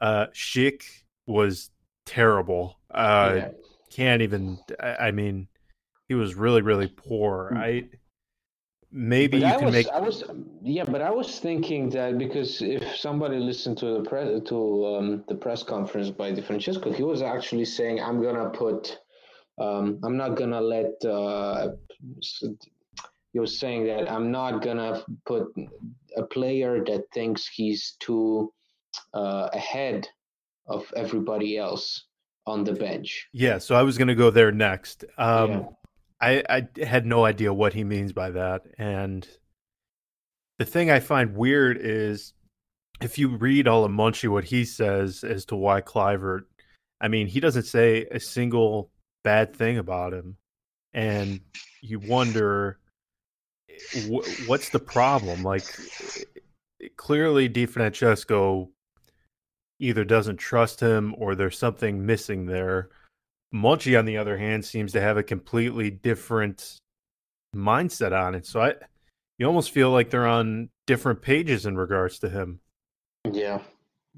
uh 0.00 0.26
Schick 0.32 0.84
was 1.26 1.70
terrible 2.06 2.78
uh 2.92 3.32
yeah 3.36 3.48
can't 3.92 4.22
even. 4.22 4.58
I, 4.80 4.94
I 4.94 5.10
mean, 5.10 5.48
he 6.08 6.14
was 6.14 6.34
really 6.34 6.62
really 6.62 6.88
poor. 6.88 7.50
Hmm. 7.52 7.58
I 7.58 7.84
maybe 8.92 9.40
but 9.40 9.46
you 9.46 9.52
I 9.52 9.56
can 9.56 9.64
was, 9.66 9.72
make. 9.72 9.88
I 9.88 10.00
was 10.00 10.24
yeah, 10.62 10.84
but 10.84 11.00
I 11.02 11.10
was 11.10 11.38
thinking 11.40 11.90
that 11.90 12.18
because 12.18 12.62
if 12.62 12.96
somebody 12.96 13.38
listened 13.38 13.78
to 13.78 13.98
the 13.98 14.02
press 14.08 14.40
to 14.48 14.86
um, 14.86 15.24
the 15.28 15.34
press 15.34 15.62
conference 15.62 16.10
by 16.10 16.32
Di 16.32 16.42
Francesco, 16.42 16.92
he 16.92 17.02
was 17.02 17.22
actually 17.22 17.64
saying, 17.64 18.00
"I'm 18.00 18.22
gonna 18.22 18.50
put." 18.50 18.98
Um, 19.58 19.98
I'm 20.02 20.16
not 20.16 20.36
gonna 20.36 20.60
let. 20.60 21.04
Uh, 21.04 21.72
he 23.32 23.38
was 23.38 23.58
saying 23.58 23.86
that 23.86 24.10
I'm 24.10 24.30
not 24.30 24.62
gonna 24.62 25.02
put 25.26 25.52
a 26.16 26.22
player 26.22 26.84
that 26.84 27.04
thinks 27.12 27.48
he's 27.48 27.96
too 27.98 28.52
uh, 29.14 29.48
ahead 29.52 30.06
of 30.66 30.92
everybody 30.96 31.58
else 31.58 32.04
on 32.46 32.64
the 32.64 32.72
bench. 32.72 33.28
Yeah, 33.32 33.58
so 33.58 33.74
I 33.74 33.82
was 33.82 33.98
going 33.98 34.08
to 34.08 34.14
go 34.14 34.30
there 34.30 34.52
next. 34.52 35.04
Um, 35.18 35.50
yeah. 35.50 35.62
I, 36.22 36.44
I 36.48 36.84
had 36.84 37.04
no 37.04 37.24
idea 37.24 37.52
what 37.52 37.74
he 37.74 37.82
means 37.82 38.12
by 38.12 38.30
that. 38.30 38.62
And 38.78 39.26
the 40.58 40.64
thing 40.64 40.88
I 40.88 41.00
find 41.00 41.36
weird 41.36 41.78
is 41.80 42.32
if 43.00 43.18
you 43.18 43.36
read 43.36 43.66
all 43.66 43.84
of 43.84 43.90
Monchi, 43.90 44.28
what 44.28 44.44
he 44.44 44.64
says 44.64 45.24
as 45.24 45.44
to 45.46 45.56
why 45.56 45.80
Kluivert, 45.80 46.42
I 47.00 47.08
mean, 47.08 47.26
he 47.26 47.40
doesn't 47.40 47.64
say 47.64 48.06
a 48.12 48.20
single 48.20 48.92
bad 49.24 49.56
thing 49.56 49.78
about 49.78 50.14
him. 50.14 50.36
And 50.94 51.40
you 51.80 51.98
wonder 51.98 52.78
eh, 53.68 54.18
what's 54.46 54.68
the 54.68 54.78
problem? 54.78 55.42
Like, 55.42 55.64
eh, 56.80 56.88
clearly, 56.96 57.48
Di 57.48 57.66
Francesco 57.66 58.70
either 59.80 60.04
doesn't 60.04 60.36
trust 60.36 60.78
him 60.78 61.14
or 61.18 61.34
there's 61.34 61.58
something 61.58 62.06
missing 62.06 62.46
there. 62.46 62.90
Monchi, 63.52 63.98
on 63.98 64.04
the 64.04 64.16
other 64.16 64.36
hand, 64.36 64.64
seems 64.64 64.92
to 64.92 65.00
have 65.00 65.16
a 65.16 65.22
completely 65.22 65.90
different 65.90 66.78
mindset 67.54 68.18
on 68.18 68.34
it. 68.34 68.46
So 68.46 68.60
I, 68.60 68.74
you 69.38 69.46
almost 69.46 69.70
feel 69.70 69.90
like 69.90 70.10
they're 70.10 70.26
on 70.26 70.70
different 70.86 71.22
pages 71.22 71.66
in 71.66 71.76
regards 71.76 72.18
to 72.20 72.28
him. 72.28 72.60
Yeah, 73.30 73.60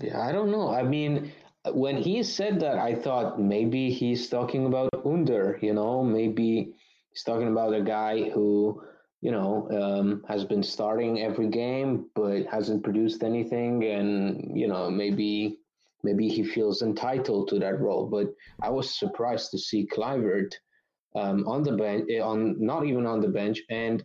yeah. 0.01 0.21
I 0.21 0.33
don't 0.33 0.51
know. 0.51 0.73
I 0.73 0.83
mean, 0.83 1.33
when 1.73 1.97
he 1.97 2.23
said 2.23 2.61
that, 2.61 2.79
I 2.79 2.95
thought 2.95 3.41
maybe 3.41 3.91
he's 3.91 4.29
talking 4.29 4.67
about 4.67 4.91
Under. 5.05 5.59
You 5.61 5.75
know, 5.75 6.03
maybe 6.03 6.75
he's 7.11 7.23
talking 7.23 7.49
about 7.49 7.75
a 7.75 7.83
guy 7.83 8.31
who 8.31 8.83
you 9.25 9.31
know, 9.31 9.67
um, 9.71 10.23
has 10.29 10.45
been 10.45 10.63
starting 10.63 11.23
every 11.23 11.49
game 11.49 12.11
but 12.15 12.45
hasn't 12.45 12.85
produced 12.85 13.23
anything, 13.23 13.83
and 13.83 14.55
you 14.55 14.69
know, 14.69 14.91
maybe 14.91 15.61
maybe 16.05 16.29
he 16.29 16.45
feels 16.45 16.83
entitled 16.83 17.49
to 17.49 17.59
that 17.59 17.81
role. 17.81 18.07
But 18.07 18.29
I 18.63 18.71
was 18.71 18.99
surprised 18.99 19.51
to 19.51 19.59
see 19.59 19.87
Kluivert 19.87 20.53
um, 21.15 21.47
on 21.49 21.63
the 21.63 21.73
bench, 21.73 22.09
eh, 22.11 22.21
on 22.21 22.57
not 22.65 22.87
even 22.87 23.07
on 23.07 23.21
the 23.21 23.29
bench, 23.29 23.61
and 23.71 24.03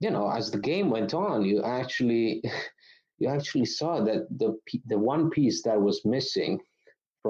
you 0.00 0.10
know, 0.10 0.30
as 0.30 0.50
the 0.50 0.58
game 0.58 0.90
went 0.90 1.14
on, 1.14 1.44
you 1.44 1.62
actually 1.62 2.42
you 3.18 3.28
actually 3.28 3.66
saw 3.66 4.02
that 4.04 4.26
the 4.38 4.56
the 4.86 4.98
one 4.98 5.30
piece 5.30 5.62
that 5.62 5.80
was 5.80 6.04
missing. 6.04 6.60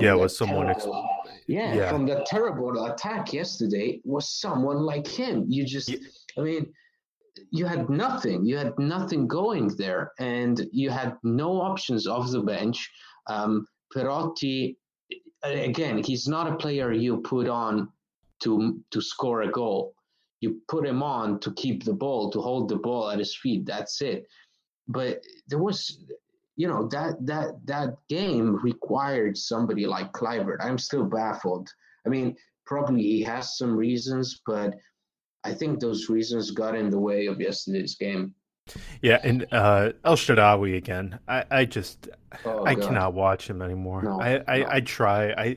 Yeah, 0.01 0.15
was 0.15 0.37
someone. 0.37 0.67
Terrible, 0.67 1.09
ex- 1.25 1.43
yeah, 1.47 1.75
yeah, 1.75 1.89
from 1.89 2.05
the 2.05 2.25
terrible 2.27 2.87
attack 2.87 3.33
yesterday 3.33 4.01
was 4.05 4.29
someone 4.41 4.79
like 4.79 5.07
him. 5.07 5.45
You 5.49 5.65
just, 5.65 5.89
yeah. 5.89 5.99
I 6.37 6.41
mean 6.41 6.73
you 7.51 7.67
had 7.67 7.89
nothing. 7.91 8.45
You 8.45 8.57
had 8.57 8.79
nothing 8.79 9.27
going 9.27 9.69
there, 9.77 10.13
and 10.19 10.67
you 10.73 10.91
had 10.91 11.17
no 11.23 11.61
options 11.61 12.07
off 12.07 12.31
the 12.31 12.43
bench. 12.43 12.91
Um, 13.27 13.67
Perotti, 13.95 14.77
mm-hmm. 15.45 15.71
again, 15.71 16.03
he's 16.03 16.27
not 16.27 16.51
a 16.51 16.57
player 16.57 16.93
you 16.93 17.19
put 17.19 17.49
on 17.49 17.89
to 18.41 18.81
to 18.91 19.01
score 19.01 19.43
a 19.43 19.51
goal. 19.51 19.95
You 20.41 20.61
put 20.69 20.87
him 20.87 21.03
on 21.03 21.41
to 21.41 21.53
keep 21.55 21.85
the 21.85 21.95
ball, 21.95 22.31
to 22.31 22.41
hold 22.41 22.69
the 22.69 22.77
ball 22.77 23.11
at 23.11 23.19
his 23.19 23.37
feet. 23.37 23.65
That's 23.65 24.03
it. 24.03 24.27
But 24.89 25.23
there 25.49 25.59
was, 25.59 26.05
you 26.57 26.69
know, 26.69 26.87
that 26.89 27.25
that 27.27 27.65
that 27.67 27.97
game 28.09 28.57
required 28.57 29.39
somebody 29.39 29.87
like 29.87 30.13
Kluivert. 30.13 30.59
I'm 30.61 30.79
still 30.79 31.05
baffled. 31.05 31.71
I 32.07 32.11
mean, 32.11 32.37
probably 32.67 33.03
he 33.03 33.23
has 33.23 33.57
some 33.57 33.75
reasons, 33.75 34.43
but 34.47 34.75
I 35.45 35.55
think 35.55 35.79
those 35.79 36.09
reasons 36.09 36.51
got 36.51 36.75
in 36.75 36.91
the 36.91 36.99
way 36.99 37.27
of 37.27 37.41
yesterday's 37.41 37.95
game. 37.95 38.35
Yeah, 39.02 39.21
and 39.23 39.47
uh, 39.52 39.92
El 40.04 40.16
Shaarawy 40.16 40.76
again. 40.76 41.18
I, 41.28 41.44
I 41.50 41.64
just 41.64 42.09
oh, 42.44 42.64
I 42.64 42.75
God. 42.75 42.85
cannot 42.85 43.14
watch 43.14 43.49
him 43.49 43.61
anymore. 43.62 44.02
No, 44.02 44.21
I, 44.21 44.42
I, 44.49 44.59
no. 44.59 44.66
I, 44.71 44.80
try. 44.80 45.33
I 45.33 45.56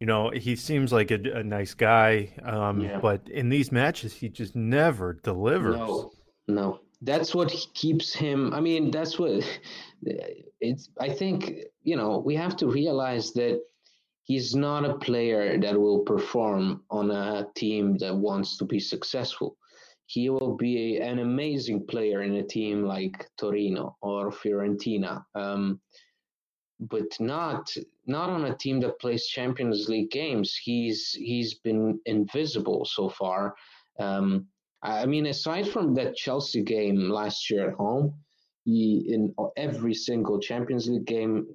you 0.00 0.06
know 0.06 0.30
he 0.30 0.56
seems 0.56 0.92
like 0.92 1.10
a, 1.10 1.20
a 1.34 1.42
nice 1.42 1.74
guy, 1.74 2.30
um, 2.42 2.80
yeah. 2.80 2.98
but 2.98 3.28
in 3.28 3.48
these 3.48 3.70
matches 3.70 4.12
he 4.12 4.28
just 4.28 4.56
never 4.56 5.14
delivers. 5.22 5.76
No, 5.76 6.10
no, 6.48 6.80
that's 7.02 7.34
what 7.34 7.54
keeps 7.74 8.12
him. 8.12 8.52
I 8.52 8.60
mean, 8.60 8.90
that's 8.90 9.18
what 9.18 9.44
it's. 10.60 10.90
I 11.00 11.10
think 11.10 11.52
you 11.82 11.96
know 11.96 12.18
we 12.18 12.34
have 12.34 12.56
to 12.56 12.66
realize 12.66 13.32
that 13.34 13.60
he's 14.24 14.54
not 14.54 14.84
a 14.84 14.94
player 14.94 15.58
that 15.58 15.80
will 15.80 16.00
perform 16.00 16.82
on 16.90 17.10
a 17.10 17.46
team 17.54 17.96
that 17.98 18.14
wants 18.14 18.58
to 18.58 18.64
be 18.64 18.80
successful. 18.80 19.56
He 20.08 20.30
will 20.30 20.56
be 20.56 20.96
an 20.96 21.18
amazing 21.18 21.86
player 21.86 22.22
in 22.22 22.36
a 22.36 22.42
team 22.42 22.82
like 22.82 23.28
Torino 23.36 23.94
or 24.00 24.30
Fiorentina, 24.30 25.22
um, 25.34 25.82
but 26.80 27.08
not 27.20 27.76
not 28.06 28.30
on 28.30 28.46
a 28.46 28.56
team 28.56 28.80
that 28.80 28.98
plays 29.00 29.26
Champions 29.26 29.86
League 29.86 30.10
games. 30.10 30.56
He's 30.56 31.12
he's 31.12 31.58
been 31.58 32.00
invisible 32.06 32.86
so 32.86 33.10
far. 33.10 33.54
Um, 33.98 34.46
I 34.82 35.04
mean, 35.04 35.26
aside 35.26 35.68
from 35.68 35.92
that 35.96 36.16
Chelsea 36.16 36.62
game 36.62 37.10
last 37.10 37.50
year 37.50 37.68
at 37.68 37.74
home, 37.74 38.14
he 38.64 39.04
in 39.12 39.34
every 39.58 39.92
single 39.92 40.40
Champions 40.40 40.88
League 40.88 41.04
game 41.04 41.46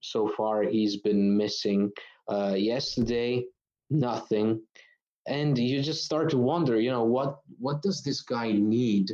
so 0.00 0.28
far 0.36 0.64
he's 0.64 0.98
been 0.98 1.34
missing 1.34 1.90
uh, 2.30 2.56
yesterday, 2.58 3.46
nothing, 3.88 4.60
and 5.26 5.56
you 5.56 5.82
just 5.82 6.04
start 6.04 6.30
to 6.30 6.38
wonder, 6.38 6.80
you 6.80 6.90
know, 6.90 7.04
what 7.04 7.40
what 7.58 7.82
does 7.82 8.02
this 8.02 8.20
guy 8.22 8.52
need 8.52 9.10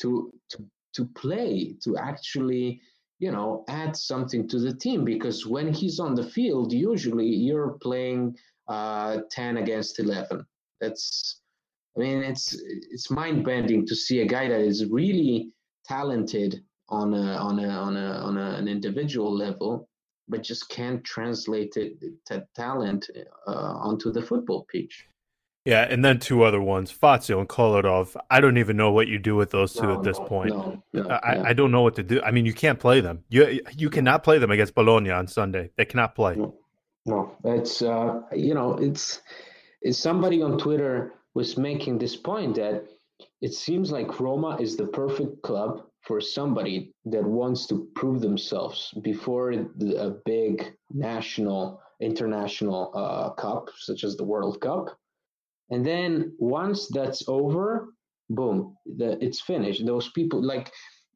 to 0.00 0.32
to 0.50 0.64
to 0.94 1.04
play 1.14 1.76
to 1.82 1.96
actually 1.96 2.80
you 3.20 3.30
know, 3.30 3.64
add 3.68 3.94
something 3.94 4.48
to 4.48 4.58
the 4.58 4.74
team 4.74 5.04
because 5.04 5.46
when 5.46 5.72
he's 5.72 6.00
on 6.00 6.14
the 6.14 6.24
field, 6.24 6.72
usually 6.72 7.26
you're 7.26 7.76
playing 7.82 8.34
uh, 8.66 9.18
10 9.30 9.58
against 9.58 10.00
11. 10.00 10.44
That's, 10.80 11.42
I 11.96 12.00
mean, 12.00 12.22
it's 12.22 12.56
it's 12.64 13.10
mind 13.10 13.44
bending 13.44 13.86
to 13.86 13.94
see 13.94 14.22
a 14.22 14.26
guy 14.26 14.48
that 14.48 14.60
is 14.60 14.86
really 14.86 15.50
talented 15.84 16.64
on 16.88 17.12
a 17.12 17.36
on 17.36 17.58
a 17.58 17.68
on 17.68 17.96
a 17.96 18.10
on 18.12 18.38
a, 18.38 18.52
an 18.52 18.68
individual 18.68 19.36
level, 19.36 19.86
but 20.30 20.42
just 20.42 20.68
can't 20.68 21.04
translate 21.04 21.76
it, 21.76 21.98
that 22.28 22.46
talent 22.54 23.10
uh, 23.46 23.50
onto 23.50 24.12
the 24.12 24.22
football 24.22 24.66
pitch. 24.70 25.06
Yeah, 25.66 25.82
and 25.82 26.02
then 26.02 26.18
two 26.18 26.42
other 26.42 26.60
ones, 26.60 26.90
Fazio 26.90 27.38
and 27.38 27.48
Kolarov. 27.48 28.16
I 28.30 28.40
don't 28.40 28.56
even 28.56 28.78
know 28.78 28.92
what 28.92 29.08
you 29.08 29.18
do 29.18 29.36
with 29.36 29.50
those 29.50 29.74
two 29.74 29.82
no, 29.82 29.98
at 29.98 30.02
this 30.02 30.18
no, 30.18 30.24
point. 30.24 30.54
No, 30.94 31.06
I. 31.08 31.50
I 31.50 31.52
don't 31.52 31.70
know 31.70 31.82
what 31.82 31.96
to 31.96 32.02
do. 32.02 32.22
I 32.22 32.30
mean, 32.30 32.46
you 32.46 32.54
can't 32.54 32.78
play 32.78 33.02
them. 33.02 33.24
You 33.28 33.60
you 33.76 33.90
cannot 33.90 34.24
play 34.24 34.38
them 34.38 34.50
against 34.50 34.74
Bologna 34.74 35.10
on 35.10 35.26
Sunday. 35.26 35.70
They 35.76 35.84
cannot 35.84 36.14
play. 36.14 36.36
No, 37.06 37.36
it's 37.44 37.82
uh, 37.82 38.22
you 38.32 38.54
know, 38.54 38.74
it's, 38.74 39.20
it's 39.82 39.98
somebody 39.98 40.42
on 40.42 40.58
Twitter 40.58 41.12
was 41.34 41.58
making 41.58 41.98
this 41.98 42.16
point 42.16 42.56
that 42.56 42.84
it 43.42 43.52
seems 43.52 43.90
like 43.90 44.18
Roma 44.18 44.56
is 44.60 44.76
the 44.76 44.86
perfect 44.86 45.42
club 45.42 45.82
for 46.02 46.20
somebody 46.20 46.92
that 47.04 47.24
wants 47.24 47.66
to 47.66 47.88
prove 47.94 48.20
themselves 48.20 48.92
before 49.02 49.52
a 49.52 50.10
big 50.24 50.72
national, 50.90 51.80
international 52.00 52.90
uh, 52.94 53.30
cup, 53.30 53.68
such 53.78 54.04
as 54.04 54.16
the 54.16 54.24
World 54.24 54.60
Cup. 54.60 54.96
And 55.70 55.86
then 55.86 56.34
once 56.38 56.88
that's 56.88 57.28
over 57.28 57.92
boom 58.30 58.76
the, 58.96 59.22
it's 59.24 59.40
finished. 59.40 59.84
Those 59.84 60.10
people 60.12 60.42
like 60.42 60.72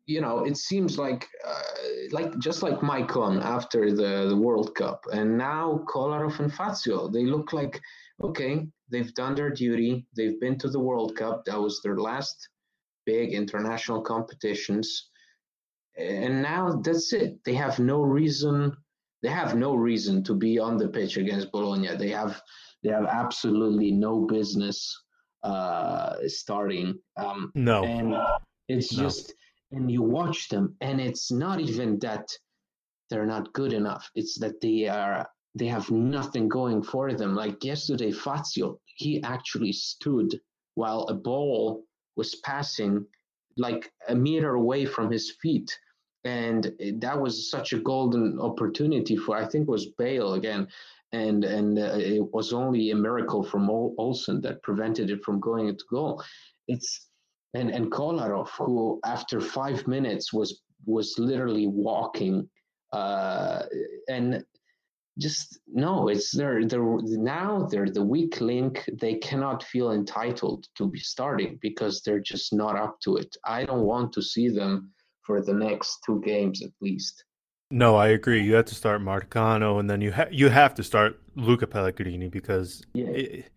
you 0.07 0.21
know 0.21 0.45
it 0.45 0.57
seems 0.57 0.99
like 0.99 1.27
uh, 1.47 1.63
like 2.11 2.39
just 2.39 2.63
like 2.63 2.81
Maicon 2.81 3.43
after 3.43 3.91
the, 3.91 4.27
the 4.29 4.37
world 4.37 4.75
cup. 4.75 5.05
And 5.13 5.39
now 5.39 5.85
kolarov 5.89 6.41
and 6.41 6.53
fazio 6.53 7.09
they 7.09 7.25
look 7.25 7.53
like 7.53 7.81
okay 8.23 8.67
they've 8.91 9.15
done 9.15 9.35
their 9.35 9.51
duty. 9.51 10.07
They've 10.17 10.39
been 10.41 10.59
to 10.59 10.69
the 10.69 10.81
world 10.81 11.17
cup. 11.17 11.45
That 11.47 11.61
was 11.61 11.81
their 11.83 11.97
last 11.97 12.49
big 13.07 13.33
international 13.33 14.01
competitions 14.03 15.11
and 15.97 16.43
now 16.43 16.81
that's 16.83 17.13
it 17.13 17.39
they 17.45 17.55
have 17.55 17.79
no 17.79 18.01
reason 18.01 18.77
they 19.23 19.29
have 19.29 19.55
no 19.55 19.75
reason 19.75 20.23
to 20.23 20.35
be 20.35 20.59
on 20.59 20.77
the 20.77 20.89
pitch 20.89 21.17
against 21.17 21.53
bologna 21.53 21.95
they 21.97 22.11
have 22.11 22.41
they 22.83 22.91
have 22.91 23.07
absolutely 23.07 23.91
no 23.91 24.27
business 24.27 25.05
uh, 25.45 26.17
starting. 26.27 26.99
Um, 27.17 27.53
no, 27.55 27.85
and 27.85 28.17
it's 28.69 28.97
no. 28.97 29.03
just 29.05 29.35
and 29.71 29.91
you 29.91 30.03
watch 30.03 30.49
them, 30.49 30.75
and 30.81 31.01
it's 31.01 31.31
not 31.31 31.61
even 31.61 31.99
that 32.01 32.29
they're 33.11 33.27
not 33.27 33.53
good 33.53 33.73
enough. 33.73 34.11
It's 34.15 34.39
that 34.41 34.61
they 34.61 34.89
are 34.89 35.29
they 35.55 35.67
have 35.67 35.91
nothing 35.91 36.49
going 36.49 36.83
for 36.83 37.13
them. 37.13 37.35
Like 37.35 37.63
yesterday, 37.63 38.11
Fazio, 38.11 38.81
he 38.87 39.23
actually 39.23 39.73
stood 39.73 40.41
while 40.75 41.03
a 41.03 41.15
ball 41.15 41.85
was 42.17 42.35
passing 42.37 43.07
like 43.57 43.93
a 44.09 44.15
meter 44.15 44.55
away 44.55 44.85
from 44.85 45.11
his 45.11 45.33
feet. 45.43 45.77
And 46.25 46.73
that 47.01 47.21
was 47.21 47.51
such 47.51 47.73
a 47.73 47.79
golden 47.79 48.41
opportunity 48.41 49.17
for, 49.17 49.37
I 49.37 49.45
think, 49.47 49.69
was 49.69 49.87
Bale 49.99 50.35
again 50.35 50.69
and 51.15 51.45
and 51.45 51.79
uh, 51.79 51.97
it 51.97 52.33
was 52.33 52.53
only 52.53 52.91
a 52.91 52.97
miracle 52.97 53.43
from 53.43 53.71
Olsen 53.71 54.41
that 54.43 54.63
prevented 54.63 55.11
it 55.11 55.23
from 55.23 55.41
going 55.41 55.69
into 55.69 55.85
goal. 55.91 56.23
It's 56.67 57.09
and 57.55 57.71
and 57.71 57.91
Kolarov, 57.91 58.49
who 58.59 59.01
after 59.05 59.41
five 59.41 59.87
minutes 59.87 60.33
was 60.33 60.63
was 60.87 61.15
literally 61.19 61.69
walking, 61.69 62.49
uh, 62.93 63.63
and 64.09 64.45
just 65.19 65.61
no, 65.69 66.09
it's 66.09 66.31
they're 66.33 66.67
they're 66.67 66.99
now 67.03 67.67
they're 67.71 67.91
the 67.91 68.05
weak 68.05 68.41
link. 68.41 68.89
They 69.01 69.15
cannot 69.15 69.63
feel 69.63 69.93
entitled 69.93 70.67
to 70.77 70.89
be 70.89 70.99
starting 70.99 71.59
because 71.63 72.03
they're 72.03 72.21
just 72.21 72.53
not 72.53 72.77
up 72.77 73.01
to 73.05 73.17
it. 73.17 73.37
I 73.45 73.65
don't 73.65 73.83
want 73.83 74.13
to 74.15 74.23
see 74.23 74.49
them 74.49 74.91
for 75.23 75.43
the 75.43 75.55
next 75.55 75.99
two 76.05 76.21
games 76.25 76.63
at 76.63 76.71
least. 76.81 77.25
No, 77.71 77.97
I 77.97 78.09
agree. 78.09 78.43
You 78.43 78.55
have 78.55 78.67
to 78.67 78.75
start 78.75 79.01
Marcano, 79.01 79.81
and 79.81 79.89
then 79.89 80.01
you 80.01 80.13
ha- 80.13 80.29
you 80.31 80.49
have 80.49 80.75
to 80.75 80.83
start 80.83 81.19
Luca 81.35 81.67
Pellegrini 81.67 82.29
because 82.29 82.83
yeah. 82.93 83.07
it, 83.07 83.51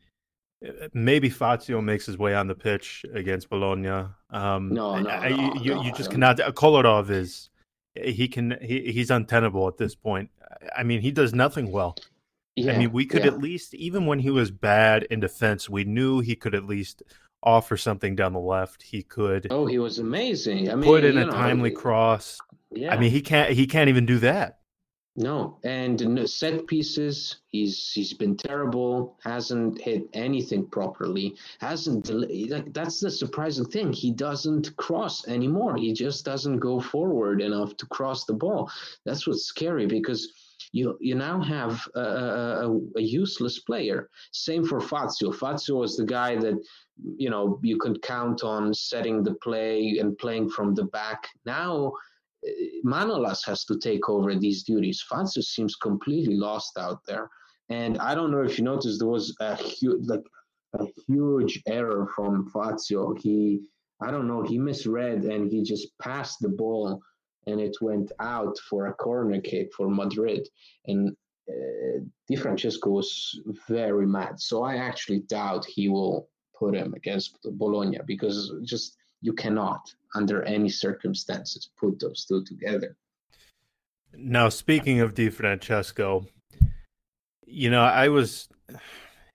it, 0.61 0.91
maybe 0.93 1.29
Fazio 1.29 1.81
makes 1.81 2.05
his 2.05 2.17
way 2.17 2.33
on 2.33 2.47
the 2.47 2.55
pitch 2.55 3.05
against 3.13 3.49
Bologna. 3.49 4.07
Um, 4.29 4.69
no, 4.69 4.99
no, 4.99 5.09
I, 5.09 5.29
no, 5.29 5.53
you, 5.61 5.75
no, 5.75 5.81
you 5.83 5.91
just 5.93 6.09
cannot. 6.11 6.37
Kolarov 6.37 7.09
is 7.09 7.49
he 8.03 8.27
can 8.27 8.57
he, 8.61 8.91
he's 8.91 9.11
untenable 9.11 9.67
at 9.67 9.77
this 9.77 9.95
point. 9.95 10.29
I 10.75 10.83
mean, 10.83 11.01
he 11.01 11.11
does 11.11 11.33
nothing 11.33 11.71
well. 11.71 11.95
Yeah, 12.55 12.73
I 12.73 12.77
mean, 12.77 12.91
we 12.91 13.05
could 13.05 13.21
yeah. 13.21 13.27
at 13.27 13.39
least 13.39 13.75
even 13.75 14.07
when 14.07 14.19
he 14.19 14.31
was 14.31 14.49
bad 14.49 15.03
in 15.03 15.19
defense, 15.19 15.69
we 15.69 15.83
knew 15.83 16.21
he 16.21 16.35
could 16.35 16.55
at 16.55 16.65
least 16.65 17.03
offer 17.43 17.77
something 17.77 18.15
down 18.15 18.33
the 18.33 18.39
left. 18.39 18.81
He 18.81 19.03
could. 19.03 19.47
Oh, 19.51 19.67
he 19.67 19.77
was 19.77 19.99
amazing. 19.99 20.71
I 20.71 20.75
mean, 20.75 20.83
put 20.89 21.03
in 21.03 21.17
a 21.17 21.25
know, 21.25 21.31
timely 21.31 21.71
cross. 21.71 22.39
Yeah. 22.71 22.93
I 22.93 22.99
mean, 22.99 23.11
he 23.11 23.21
can't. 23.21 23.51
He 23.51 23.67
can't 23.67 23.89
even 23.89 24.05
do 24.05 24.19
that. 24.19 24.59
No, 25.19 25.57
and 25.63 26.29
set 26.29 26.67
pieces. 26.67 27.37
He's 27.47 27.91
he's 27.91 28.13
been 28.13 28.37
terrible. 28.37 29.17
Hasn't 29.23 29.81
hit 29.81 30.07
anything 30.13 30.67
properly. 30.67 31.35
Hasn't. 31.59 32.07
Like, 32.11 32.71
that's 32.71 32.99
the 32.99 33.09
surprising 33.09 33.65
thing. 33.65 33.91
He 33.91 34.11
doesn't 34.11 34.77
cross 34.77 35.27
anymore. 35.27 35.75
He 35.75 35.91
just 35.91 36.23
doesn't 36.23 36.59
go 36.59 36.79
forward 36.79 37.41
enough 37.41 37.75
to 37.77 37.87
cross 37.87 38.25
the 38.25 38.33
ball. 38.33 38.69
That's 39.05 39.25
what's 39.25 39.45
scary 39.45 39.87
because 39.87 40.31
you 40.71 40.95
you 41.01 41.15
now 41.15 41.41
have 41.41 41.81
a, 41.95 41.99
a, 41.99 42.79
a, 42.97 43.01
useless 43.01 43.57
player. 43.57 44.09
Same 44.31 44.63
for 44.63 44.79
Fazio. 44.79 45.31
Fazio 45.31 45.77
was 45.77 45.97
the 45.97 46.05
guy 46.05 46.35
that 46.35 46.63
you 47.17 47.31
know 47.31 47.59
you 47.63 47.77
could 47.77 48.03
count 48.03 48.43
on 48.43 48.71
setting 48.71 49.23
the 49.23 49.33
play 49.35 49.97
and 49.99 50.15
playing 50.19 50.49
from 50.49 50.75
the 50.75 50.85
back. 50.85 51.27
Now 51.43 51.93
Manolas 52.83 53.43
has 53.45 53.65
to 53.65 53.77
take 53.77 54.09
over 54.09 54.35
these 54.35 54.63
duties. 54.63 55.01
Fazio 55.09 55.41
seems 55.41 55.75
completely 55.75 56.35
lost 56.35 56.77
out 56.77 56.99
there. 57.05 57.29
And 57.69 57.97
I 57.97 58.15
don't 58.15 58.31
know 58.31 58.43
if 58.43 58.57
you 58.57 58.63
noticed 58.63 58.99
there 58.99 59.07
was 59.07 59.35
a 59.39 59.55
huge 59.55 60.07
like 60.07 60.23
a 60.79 60.85
huge 61.07 61.61
error 61.67 62.07
from 62.15 62.49
Fazio. 62.49 63.13
He 63.15 63.67
I 64.01 64.11
don't 64.11 64.27
know, 64.27 64.43
he 64.43 64.57
misread 64.57 65.23
and 65.25 65.51
he 65.51 65.63
just 65.63 65.97
passed 65.97 66.39
the 66.39 66.49
ball 66.49 67.01
and 67.47 67.59
it 67.59 67.77
went 67.81 68.11
out 68.19 68.57
for 68.69 68.87
a 68.87 68.93
corner 68.93 69.41
kick 69.41 69.73
for 69.73 69.89
Madrid. 69.89 70.47
And 70.85 71.15
uh, 71.49 71.99
Di 72.27 72.35
Francesco 72.35 72.89
was 72.91 73.39
very 73.67 74.05
mad. 74.05 74.39
So 74.39 74.63
I 74.63 74.75
actually 74.75 75.21
doubt 75.21 75.65
he 75.65 75.89
will 75.89 76.29
put 76.57 76.75
him 76.75 76.93
against 76.93 77.39
Bologna 77.43 77.99
because 78.05 78.53
just 78.63 78.97
you 79.21 79.33
cannot, 79.33 79.93
under 80.15 80.43
any 80.43 80.69
circumstances, 80.69 81.69
put 81.77 81.99
those 81.99 82.25
two 82.25 82.43
together. 82.43 82.95
Now, 84.13 84.49
speaking 84.49 85.01
of 85.01 85.13
Di 85.13 85.29
Francesco, 85.29 86.25
you 87.45 87.69
know, 87.69 87.81
I 87.81 88.09
was 88.09 88.49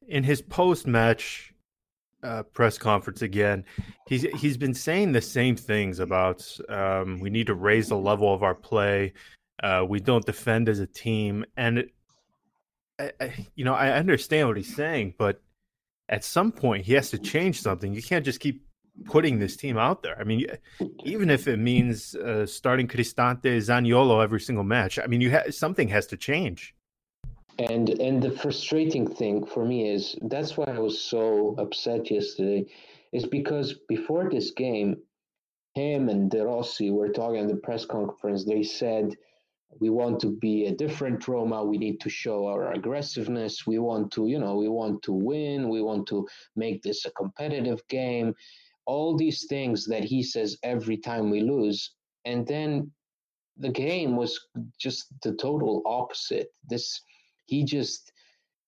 in 0.07 0.25
his 0.25 0.43
post-match 0.43 1.55
uh, 2.23 2.43
press 2.43 2.79
conference 2.79 3.23
again. 3.23 3.65
He's 4.07 4.23
he's 4.23 4.57
been 4.57 4.75
saying 4.75 5.13
the 5.13 5.21
same 5.21 5.57
things 5.57 5.99
about 5.99 6.47
um, 6.69 7.19
we 7.21 7.31
need 7.31 7.47
to 7.49 7.55
raise 7.55 7.89
the 7.89 7.97
level 7.97 8.33
of 8.33 8.43
our 8.43 8.55
play. 8.55 9.13
Uh, 9.63 9.85
we 9.89 10.01
don't 10.01 10.25
defend 10.25 10.69
as 10.69 10.81
a 10.81 10.87
team, 10.87 11.45
and 11.57 11.79
it, 11.79 11.91
I, 12.99 13.13
I, 13.21 13.47
you 13.55 13.65
know, 13.65 13.75
I 13.75 13.93
understand 13.93 14.49
what 14.49 14.57
he's 14.57 14.75
saying, 14.75 15.15
but 15.19 15.41
at 16.09 16.25
some 16.25 16.53
point 16.53 16.85
he 16.85 16.93
has 16.95 17.11
to 17.11 17.19
change 17.19 17.61
something. 17.61 17.93
You 17.93 18.03
can't 18.03 18.25
just 18.25 18.41
keep 18.41 18.65
putting 19.05 19.39
this 19.39 19.57
team 19.57 19.79
out 19.79 20.03
there. 20.03 20.19
I 20.21 20.25
mean, 20.25 20.47
even 21.05 21.31
if 21.31 21.49
it 21.49 21.59
means 21.59 22.15
uh, 22.15 22.47
starting 22.47 22.89
Cristante, 22.89 23.57
Zaniolo 23.59 24.23
every 24.23 24.41
single 24.41 24.65
match, 24.65 24.99
I 24.99 25.07
mean, 25.07 25.21
you 25.21 25.31
ha- 25.31 25.51
something 25.51 25.89
has 25.89 26.07
to 26.09 26.17
change. 26.17 26.75
And 27.59 27.91
and 28.01 28.23
the 28.23 28.31
frustrating 28.31 29.07
thing 29.07 29.45
for 29.45 29.65
me 29.65 29.89
is 29.89 30.17
that's 30.23 30.57
why 30.57 30.67
I 30.67 30.79
was 30.79 31.01
so 31.01 31.55
upset 31.59 32.11
yesterday, 32.11 32.67
is 33.13 33.27
because 33.27 33.75
before 33.89 34.31
this 34.31 34.53
game, 34.53 34.97
him 35.75 36.09
and 36.09 36.31
De 36.31 36.45
Rossi 36.45 36.91
were 36.91 37.11
talking 37.11 37.41
in 37.41 37.47
the 37.47 37.57
press 37.57 37.85
conference. 37.85 38.45
They 38.45 38.63
said 38.63 39.17
we 39.81 39.91
want 39.91 40.21
to 40.21 40.31
be 40.31 40.67
a 40.67 40.75
different 40.75 41.27
Roma. 41.29 41.65
We 41.65 41.79
need 41.79 42.01
to 42.01 42.11
show 42.11 42.47
our 42.47 42.73
aggressiveness. 42.73 43.67
We 43.67 43.79
want 43.79 44.13
to, 44.13 44.29
you 44.29 44.39
know, 44.39 44.57
we 44.57 44.69
want 44.69 45.03
to 45.03 45.13
win. 45.13 45.69
We 45.69 45.83
want 45.83 46.07
to 46.09 46.27
make 46.57 46.83
this 46.83 47.05
a 47.07 47.11
competitive 47.13 47.87
game 47.89 48.35
all 48.87 49.17
these 49.17 49.47
things 49.49 49.87
that 49.87 50.05
he 50.05 50.23
says 50.23 50.57
every 50.63 50.97
time 50.97 51.31
we 51.31 51.41
lose 51.41 51.95
and 52.25 52.47
then 52.47 52.91
the 53.59 53.69
game 53.69 54.17
was 54.17 54.39
just 54.79 55.07
the 55.23 55.35
total 55.35 55.83
opposite 55.85 56.49
this 56.69 57.01
he 57.47 57.65
just 57.65 58.13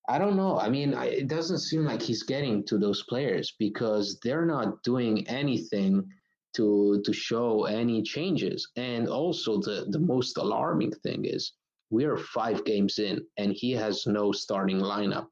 i 0.09 0.19
don't 0.19 0.37
know 0.37 0.59
i 0.59 0.69
mean 0.69 0.93
it 0.95 1.29
doesn't 1.29 1.59
seem 1.59 1.85
like 1.85 2.03
he's 2.03 2.23
getting 2.23 2.65
to 2.65 2.79
those 2.79 3.03
players 3.09 3.55
because 3.59 4.19
they're 4.23 4.47
not 4.47 4.83
doing 4.83 5.27
anything 5.29 6.07
to 6.55 7.03
to 7.05 7.13
show 7.13 7.65
any 7.65 8.03
changes. 8.03 8.69
And 8.77 9.09
also 9.09 9.61
the 9.61 9.87
the 9.91 9.99
most 9.99 10.39
alarming 10.39 10.93
thing 11.03 11.25
is 11.25 11.53
we 11.91 12.05
are 12.05 12.17
five 12.17 12.65
games 12.65 12.99
in 12.99 13.27
and 13.37 13.53
he 13.53 13.73
has 13.73 14.07
no 14.07 14.33
starting 14.33 14.79
lineup 14.79 15.29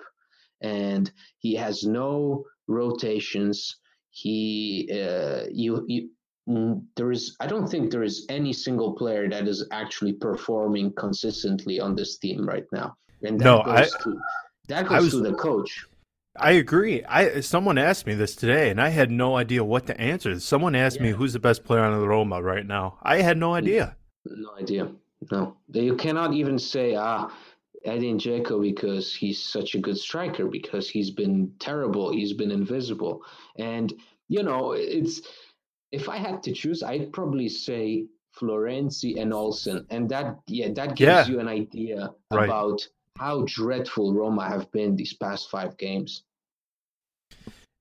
and 0.60 1.10
he 1.38 1.54
has 1.54 1.84
no 1.84 2.44
rotations. 2.68 3.76
He 4.12 4.88
uh, 4.92 5.44
you 5.50 5.84
you 5.88 6.10
mm, 6.48 6.82
there 6.96 7.10
is 7.10 7.34
I 7.40 7.46
don't 7.46 7.66
think 7.66 7.90
there 7.90 8.02
is 8.02 8.26
any 8.28 8.52
single 8.52 8.92
player 8.92 9.28
that 9.28 9.48
is 9.48 9.66
actually 9.72 10.12
performing 10.12 10.92
consistently 10.92 11.80
on 11.80 11.96
this 11.96 12.18
team 12.18 12.46
right 12.46 12.66
now. 12.72 12.94
And 13.22 13.40
that 13.40 13.44
no, 13.44 13.62
goes 13.62 13.94
I, 13.94 14.02
to 14.02 14.20
that 14.68 14.86
goes 14.86 15.04
was, 15.04 15.12
to 15.14 15.20
the 15.20 15.34
coach. 15.34 15.86
I 16.36 16.52
agree. 16.52 17.04
I 17.04 17.40
someone 17.40 17.78
asked 17.78 18.06
me 18.06 18.14
this 18.14 18.36
today, 18.36 18.70
and 18.70 18.80
I 18.80 18.90
had 18.90 19.10
no 19.10 19.36
idea 19.36 19.64
what 19.64 19.86
to 19.86 20.00
answer. 20.00 20.38
Someone 20.40 20.74
asked 20.74 20.96
yeah. 20.96 21.04
me 21.04 21.10
who's 21.10 21.32
the 21.32 21.38
best 21.38 21.64
player 21.64 21.82
on 21.82 21.98
the 21.98 22.06
Roma 22.06 22.42
right 22.42 22.66
now. 22.66 22.98
I 23.02 23.22
had 23.22 23.36
no 23.36 23.54
idea. 23.54 23.96
No 24.26 24.54
idea. 24.58 24.90
No, 25.30 25.56
you 25.72 25.96
cannot 25.96 26.34
even 26.34 26.58
say 26.58 26.96
ah 26.96 27.30
Edin 27.84 28.18
Dzeko 28.18 28.60
because 28.60 29.14
he's 29.14 29.42
such 29.42 29.74
a 29.74 29.78
good 29.78 29.98
striker 29.98 30.46
because 30.46 30.88
he's 30.88 31.10
been 31.10 31.52
terrible. 31.58 32.12
He's 32.12 32.32
been 32.32 32.50
invisible, 32.50 33.22
and 33.56 33.92
you 34.28 34.42
know 34.42 34.72
it's. 34.72 35.22
If 35.90 36.08
I 36.08 36.16
had 36.16 36.42
to 36.44 36.52
choose, 36.52 36.82
I'd 36.82 37.12
probably 37.12 37.50
say 37.50 38.06
Florenzi 38.38 39.20
and 39.20 39.32
Olsen, 39.34 39.86
and 39.90 40.08
that 40.08 40.38
yeah 40.46 40.68
that 40.74 40.96
gives 40.96 41.00
yeah. 41.00 41.26
you 41.26 41.40
an 41.40 41.48
idea 41.48 42.10
right. 42.30 42.44
about 42.44 42.86
how 43.18 43.44
dreadful 43.46 44.14
Roma 44.14 44.48
have 44.48 44.70
been 44.72 44.96
these 44.96 45.12
past 45.12 45.50
five 45.50 45.76
games. 45.76 46.22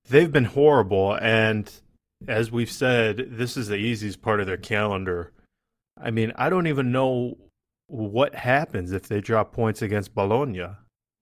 They've 0.08 0.30
been 0.30 0.44
horrible, 0.44 1.14
and 1.14 1.70
as 2.28 2.50
we've 2.50 2.70
said, 2.70 3.28
this 3.30 3.56
is 3.56 3.68
the 3.68 3.76
easiest 3.76 4.20
part 4.20 4.40
of 4.40 4.46
their 4.46 4.56
calendar. 4.56 5.32
I 6.00 6.10
mean, 6.10 6.32
I 6.36 6.50
don't 6.50 6.66
even 6.66 6.92
know 6.92 7.38
what 7.92 8.34
happens 8.34 8.90
if 8.92 9.06
they 9.06 9.20
drop 9.20 9.52
points 9.52 9.82
against 9.82 10.14
Bologna. 10.14 10.66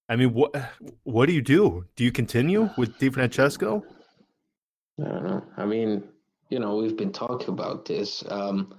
I 0.09 0.15
mean, 0.15 0.33
what 0.33 0.55
what 1.03 1.27
do 1.27 1.33
you 1.33 1.43
do? 1.43 1.85
Do 1.97 2.05
you 2.05 2.13
continue 2.13 2.71
with 2.79 2.97
Di 2.99 3.11
Francesco? 3.11 3.83
I 5.01 5.09
don't 5.09 5.25
know. 5.25 5.45
I 5.57 5.65
mean, 5.65 6.05
you 6.49 6.61
know, 6.61 6.77
we've 6.77 6.97
been 6.97 7.13
talking 7.13 7.49
about 7.49 7.87
this. 7.87 8.23
Um, 8.29 8.75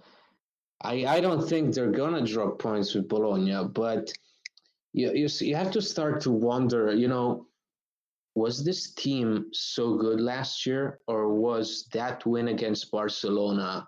I 0.81 1.05
I 1.05 1.19
don't 1.19 1.45
think 1.45 1.75
they're 1.75 1.91
gonna 1.91 2.25
drop 2.25 2.59
points 2.59 2.95
with 2.95 3.09
Bologna, 3.09 3.61
but 3.67 4.09
you, 4.93 5.11
you, 5.13 5.27
you 5.41 5.55
have 5.55 5.71
to 5.71 5.81
start 5.81 6.21
to 6.21 6.31
wonder, 6.31 6.93
you 6.93 7.09
know, 7.09 7.47
was 8.35 8.63
this 8.63 8.93
team 8.93 9.47
so 9.51 9.97
good 9.97 10.21
last 10.21 10.65
year, 10.65 10.99
or 11.07 11.33
was 11.33 11.89
that 11.91 12.25
win 12.25 12.47
against 12.47 12.89
Barcelona? 12.89 13.85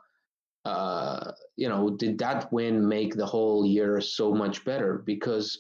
Uh, 0.65 1.31
you 1.57 1.67
know, 1.67 1.89
did 1.89 2.17
that 2.19 2.51
win 2.53 2.87
make 2.87 3.15
the 3.15 3.25
whole 3.25 3.65
year 3.65 3.99
so 3.99 4.33
much 4.33 4.63
better? 4.63 5.03
Because 5.05 5.59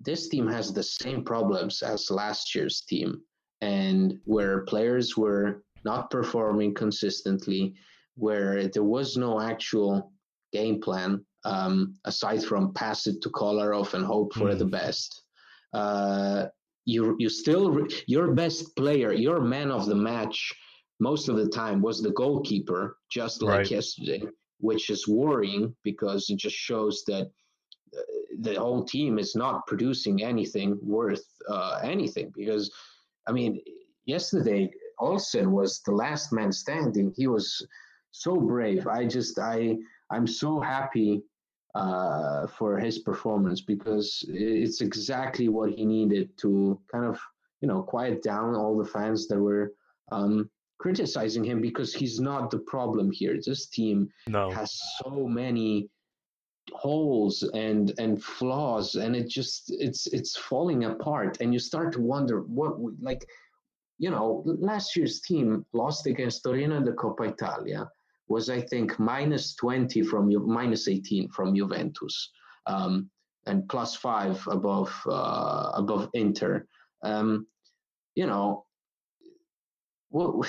this 0.00 0.28
team 0.28 0.48
has 0.48 0.72
the 0.72 0.82
same 0.82 1.24
problems 1.24 1.82
as 1.82 2.10
last 2.10 2.54
year's 2.54 2.82
team, 2.82 3.22
and 3.60 4.18
where 4.24 4.64
players 4.64 5.16
were 5.16 5.62
not 5.84 6.10
performing 6.10 6.74
consistently, 6.74 7.74
where 8.16 8.66
there 8.68 8.82
was 8.82 9.16
no 9.16 9.40
actual 9.40 10.12
game 10.52 10.80
plan 10.80 11.24
um, 11.44 11.94
aside 12.04 12.42
from 12.42 12.74
pass 12.74 13.06
it 13.06 13.22
to 13.22 13.30
Kolarov 13.30 13.94
and 13.94 14.04
hope 14.04 14.34
for 14.34 14.50
mm. 14.50 14.58
the 14.58 14.64
best. 14.64 15.22
Uh, 15.72 16.46
you 16.84 17.16
you 17.18 17.28
still 17.28 17.86
your 18.06 18.32
best 18.32 18.76
player, 18.76 19.12
your 19.12 19.40
man 19.40 19.70
of 19.70 19.86
the 19.86 19.94
match, 19.94 20.52
most 20.98 21.28
of 21.28 21.36
the 21.36 21.48
time 21.48 21.82
was 21.82 22.02
the 22.02 22.12
goalkeeper, 22.12 22.96
just 23.10 23.42
like 23.42 23.58
right. 23.58 23.70
yesterday, 23.70 24.22
which 24.60 24.90
is 24.90 25.06
worrying 25.06 25.74
because 25.82 26.30
it 26.30 26.38
just 26.38 26.56
shows 26.56 27.04
that 27.06 27.30
uh, 27.96 28.00
the 28.40 28.54
whole 28.54 28.84
team 28.84 29.18
is 29.18 29.34
not 29.34 29.66
producing 29.66 30.22
anything 30.22 30.78
worth 30.82 31.24
uh, 31.48 31.80
anything. 31.82 32.32
Because, 32.34 32.70
I 33.26 33.32
mean, 33.32 33.60
yesterday 34.06 34.70
Olsen 34.98 35.52
was 35.52 35.80
the 35.84 35.92
last 35.92 36.32
man 36.32 36.50
standing. 36.52 37.12
He 37.16 37.26
was 37.26 37.66
so 38.12 38.36
brave. 38.36 38.86
I 38.86 39.06
just 39.06 39.38
I 39.38 39.76
I'm 40.10 40.26
so 40.26 40.60
happy 40.60 41.22
uh, 41.74 42.46
for 42.46 42.78
his 42.78 43.00
performance 43.00 43.60
because 43.60 44.24
it's 44.28 44.80
exactly 44.80 45.48
what 45.48 45.70
he 45.70 45.84
needed 45.84 46.30
to 46.38 46.80
kind 46.90 47.04
of 47.04 47.20
you 47.60 47.68
know 47.68 47.82
quiet 47.82 48.22
down 48.22 48.54
all 48.54 48.78
the 48.78 48.84
fans 48.88 49.28
that 49.28 49.38
were 49.38 49.74
um, 50.10 50.48
criticizing 50.78 51.44
him 51.44 51.60
because 51.60 51.94
he's 51.94 52.20
not 52.20 52.50
the 52.50 52.58
problem 52.58 53.10
here. 53.10 53.38
This 53.44 53.66
team 53.66 54.08
no. 54.28 54.50
has 54.50 54.78
so 55.02 55.26
many 55.26 55.88
holes 56.72 57.42
and 57.54 57.92
and 57.98 58.22
flaws 58.22 58.96
and 58.96 59.14
it 59.14 59.28
just 59.28 59.72
it's 59.78 60.08
it's 60.08 60.36
falling 60.36 60.84
apart 60.84 61.40
and 61.40 61.52
you 61.52 61.60
start 61.60 61.92
to 61.92 62.00
wonder 62.00 62.40
what 62.40 62.80
we, 62.80 62.90
like 63.00 63.24
you 63.98 64.10
know 64.10 64.42
last 64.44 64.96
year's 64.96 65.20
team 65.20 65.64
lost 65.72 66.06
against 66.06 66.42
Torino 66.42 66.76
in 66.76 66.84
the 66.84 66.90
Coppa 66.90 67.28
Italia 67.30 67.88
was 68.28 68.50
I 68.50 68.60
think 68.60 68.98
minus 68.98 69.54
20 69.54 70.02
from 70.02 70.32
minus 70.52 70.88
18 70.88 71.28
from 71.28 71.54
Juventus 71.54 72.30
um, 72.66 73.08
and 73.46 73.68
plus 73.68 73.94
five 73.94 74.44
above 74.48 74.92
uh, 75.06 75.70
above 75.74 76.10
Inter. 76.14 76.66
Um, 77.02 77.46
you 78.14 78.26
know, 78.26 78.65
what 80.10 80.48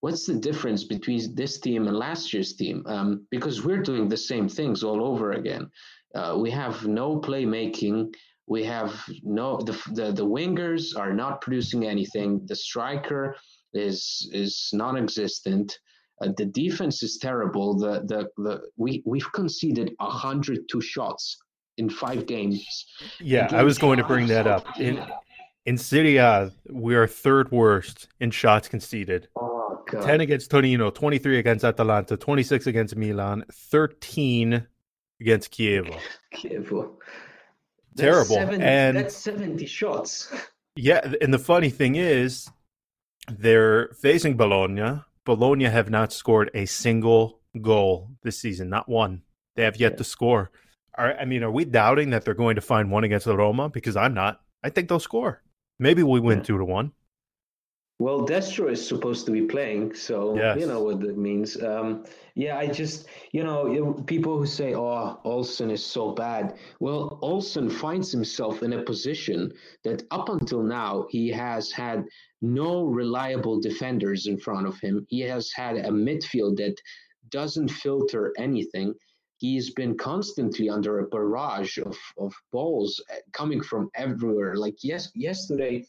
what's 0.00 0.26
the 0.26 0.34
difference 0.34 0.84
between 0.84 1.34
this 1.34 1.60
team 1.60 1.86
and 1.86 1.96
last 1.96 2.32
year's 2.32 2.54
team? 2.54 2.82
Um, 2.86 3.26
because 3.30 3.64
we're 3.64 3.82
doing 3.82 4.08
the 4.08 4.16
same 4.16 4.48
things 4.48 4.82
all 4.82 5.04
over 5.04 5.32
again. 5.32 5.70
Uh, 6.14 6.36
we 6.38 6.50
have 6.50 6.86
no 6.86 7.20
playmaking. 7.20 8.14
We 8.46 8.64
have 8.64 8.92
no 9.22 9.58
the, 9.58 9.78
the 9.92 10.12
the 10.12 10.26
wingers 10.26 10.96
are 10.96 11.12
not 11.12 11.40
producing 11.40 11.86
anything. 11.86 12.42
The 12.46 12.56
striker 12.56 13.36
is 13.74 14.28
is 14.32 14.70
non-existent. 14.72 15.78
Uh, 16.22 16.28
the 16.36 16.46
defense 16.46 17.02
is 17.02 17.18
terrible. 17.18 17.78
The 17.78 18.00
the 18.06 18.28
the 18.42 18.60
we 18.76 19.02
we've 19.06 19.32
conceded 19.32 19.94
hundred 20.00 20.68
two 20.68 20.80
shots 20.80 21.38
in 21.78 21.88
five 21.88 22.26
games. 22.26 22.86
Yeah, 23.20 23.48
I 23.52 23.62
was 23.62 23.78
going 23.78 23.98
to 23.98 24.04
bring 24.04 24.26
that 24.28 24.46
up. 24.54 24.66
In 24.80 25.02
in 25.66 25.78
Serie 25.78 26.16
A, 26.16 26.52
we 26.70 26.94
are 26.94 27.06
third 27.06 27.50
worst 27.50 28.08
in 28.20 28.30
shots 28.30 28.68
conceded. 28.68 29.28
Oh, 29.36 29.82
God. 29.90 30.02
10 30.02 30.20
against 30.20 30.50
Torino, 30.50 30.90
23 30.90 31.38
against 31.38 31.64
Atalanta, 31.64 32.16
26 32.16 32.66
against 32.66 32.96
Milan, 32.96 33.44
13 33.52 34.66
against 35.20 35.52
Chievo. 35.52 35.98
Chievo. 36.34 36.92
Terrible. 37.96 38.34
70, 38.34 38.64
and 38.64 38.96
that's 38.96 39.16
70 39.16 39.66
shots. 39.66 40.32
Yeah, 40.76 41.14
and 41.20 41.34
the 41.34 41.38
funny 41.38 41.68
thing 41.68 41.96
is, 41.96 42.48
they're 43.28 43.88
facing 44.00 44.36
Bologna, 44.36 45.02
Bologna 45.24 45.64
have 45.64 45.90
not 45.90 46.12
scored 46.12 46.50
a 46.54 46.64
single 46.66 47.40
goal 47.60 48.10
this 48.22 48.38
season, 48.38 48.68
not 48.68 48.88
one. 48.88 49.22
They 49.56 49.64
have 49.64 49.76
yet 49.76 49.92
yeah. 49.92 49.98
to 49.98 50.04
score. 50.04 50.50
Are, 50.96 51.14
I 51.18 51.24
mean, 51.24 51.42
are 51.42 51.50
we 51.50 51.64
doubting 51.64 52.10
that 52.10 52.24
they're 52.24 52.34
going 52.34 52.54
to 52.54 52.60
find 52.60 52.90
one 52.90 53.04
against 53.04 53.26
the 53.26 53.36
Roma? 53.36 53.68
Because 53.68 53.96
I'm 53.96 54.14
not. 54.14 54.40
I 54.62 54.70
think 54.70 54.88
they'll 54.88 55.00
score. 55.00 55.42
Maybe 55.80 56.02
we 56.02 56.20
win 56.20 56.38
yeah. 56.38 56.44
two 56.44 56.58
to 56.58 56.64
one. 56.64 56.92
Well, 57.98 58.26
Destro 58.26 58.70
is 58.70 58.86
supposed 58.86 59.26
to 59.26 59.32
be 59.32 59.42
playing, 59.42 59.94
so 59.94 60.34
yes. 60.34 60.58
you 60.58 60.66
know 60.66 60.82
what 60.82 61.00
that 61.00 61.18
means. 61.18 61.62
Um, 61.62 62.04
yeah, 62.34 62.56
I 62.56 62.66
just, 62.66 63.08
you 63.32 63.44
know, 63.44 63.92
people 64.06 64.38
who 64.38 64.46
say, 64.46 64.74
"Oh, 64.74 65.20
Olsen 65.24 65.70
is 65.70 65.84
so 65.84 66.12
bad." 66.12 66.56
Well, 66.80 67.18
Olsen 67.20 67.68
finds 67.68 68.10
himself 68.10 68.62
in 68.62 68.72
a 68.72 68.82
position 68.82 69.52
that 69.84 70.02
up 70.10 70.30
until 70.30 70.62
now 70.62 71.06
he 71.10 71.28
has 71.28 71.72
had 71.72 72.06
no 72.40 72.84
reliable 72.84 73.60
defenders 73.60 74.26
in 74.26 74.38
front 74.38 74.66
of 74.66 74.80
him. 74.80 75.06
He 75.10 75.20
has 75.20 75.52
had 75.52 75.76
a 75.76 75.90
midfield 75.90 76.56
that 76.56 76.76
doesn't 77.30 77.68
filter 77.68 78.32
anything. 78.38 78.94
He's 79.40 79.70
been 79.70 79.96
constantly 79.96 80.68
under 80.68 80.98
a 80.98 81.08
barrage 81.08 81.78
of, 81.78 81.96
of 82.18 82.34
balls 82.52 83.02
eh, 83.10 83.20
coming 83.32 83.62
from 83.62 83.90
everywhere. 83.94 84.54
Like 84.54 84.84
yes, 84.84 85.10
yesterday 85.14 85.86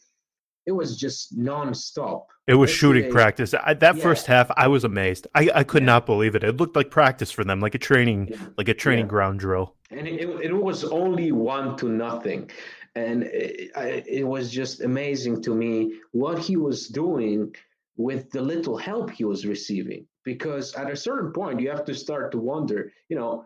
it 0.64 0.72
was 0.72 0.96
just 0.96 1.38
nonstop. 1.38 2.24
It 2.46 2.54
was 2.54 2.70
shooting 2.70 3.10
practice. 3.10 3.54
I, 3.54 3.74
that 3.74 3.96
yeah. 3.96 4.02
first 4.02 4.26
half, 4.26 4.50
I 4.56 4.68
was 4.68 4.84
amazed. 4.84 5.26
I, 5.34 5.50
I 5.54 5.64
could 5.64 5.82
yeah. 5.82 5.86
not 5.92 6.06
believe 6.06 6.34
it. 6.34 6.42
It 6.42 6.56
looked 6.56 6.76
like 6.76 6.90
practice 6.90 7.30
for 7.30 7.44
them, 7.44 7.60
like 7.60 7.74
a 7.74 7.78
training, 7.78 8.28
yeah. 8.30 8.38
like 8.56 8.68
a 8.68 8.74
training 8.74 9.06
ground 9.06 9.40
drill. 9.40 9.74
And 9.90 10.08
it, 10.08 10.28
it, 10.42 10.52
was 10.52 10.84
only 10.84 11.30
one 11.30 11.76
to 11.76 11.88
nothing, 11.90 12.50
and 12.94 13.24
it, 13.24 13.70
it 14.08 14.26
was 14.26 14.50
just 14.50 14.80
amazing 14.80 15.42
to 15.42 15.54
me 15.54 15.92
what 16.12 16.38
he 16.38 16.56
was 16.56 16.88
doing 16.88 17.54
with 17.96 18.30
the 18.30 18.40
little 18.40 18.78
help 18.78 19.10
he 19.10 19.24
was 19.24 19.44
receiving. 19.44 20.06
Because 20.24 20.74
at 20.74 20.90
a 20.90 20.96
certain 20.96 21.32
point, 21.32 21.60
you 21.60 21.68
have 21.70 21.84
to 21.84 21.94
start 21.94 22.30
to 22.32 22.38
wonder, 22.38 22.92
you 23.08 23.16
know, 23.16 23.44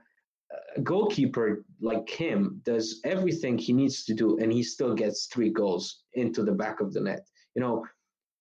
a 0.77 0.81
goalkeeper 0.81 1.65
like 1.81 2.09
him 2.09 2.61
does 2.65 3.01
everything 3.05 3.59
he 3.59 3.73
needs 3.73 4.05
to 4.05 4.15
do 4.15 4.39
and 4.39 4.53
he 4.53 4.63
still 4.63 4.95
gets 4.95 5.27
three 5.27 5.51
goals 5.51 6.05
into 6.13 6.45
the 6.45 6.53
back 6.53 6.81
of 6.81 6.93
the 6.93 7.01
net 7.01 7.27
you 7.57 7.61
know 7.61 7.85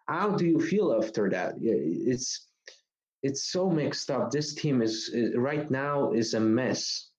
how 0.07 0.29
do 0.29 0.45
you 0.45 0.59
feel 0.59 0.93
after 0.93 1.31
that 1.31 1.55
it's 1.59 2.45
it's 3.25 3.51
so 3.51 3.71
mixed 3.71 4.11
up. 4.11 4.29
This 4.29 4.53
team 4.53 4.83
is 4.83 5.13
right 5.35 5.69
now 5.71 6.11
is 6.11 6.35
a 6.35 6.39
mess. 6.39 7.09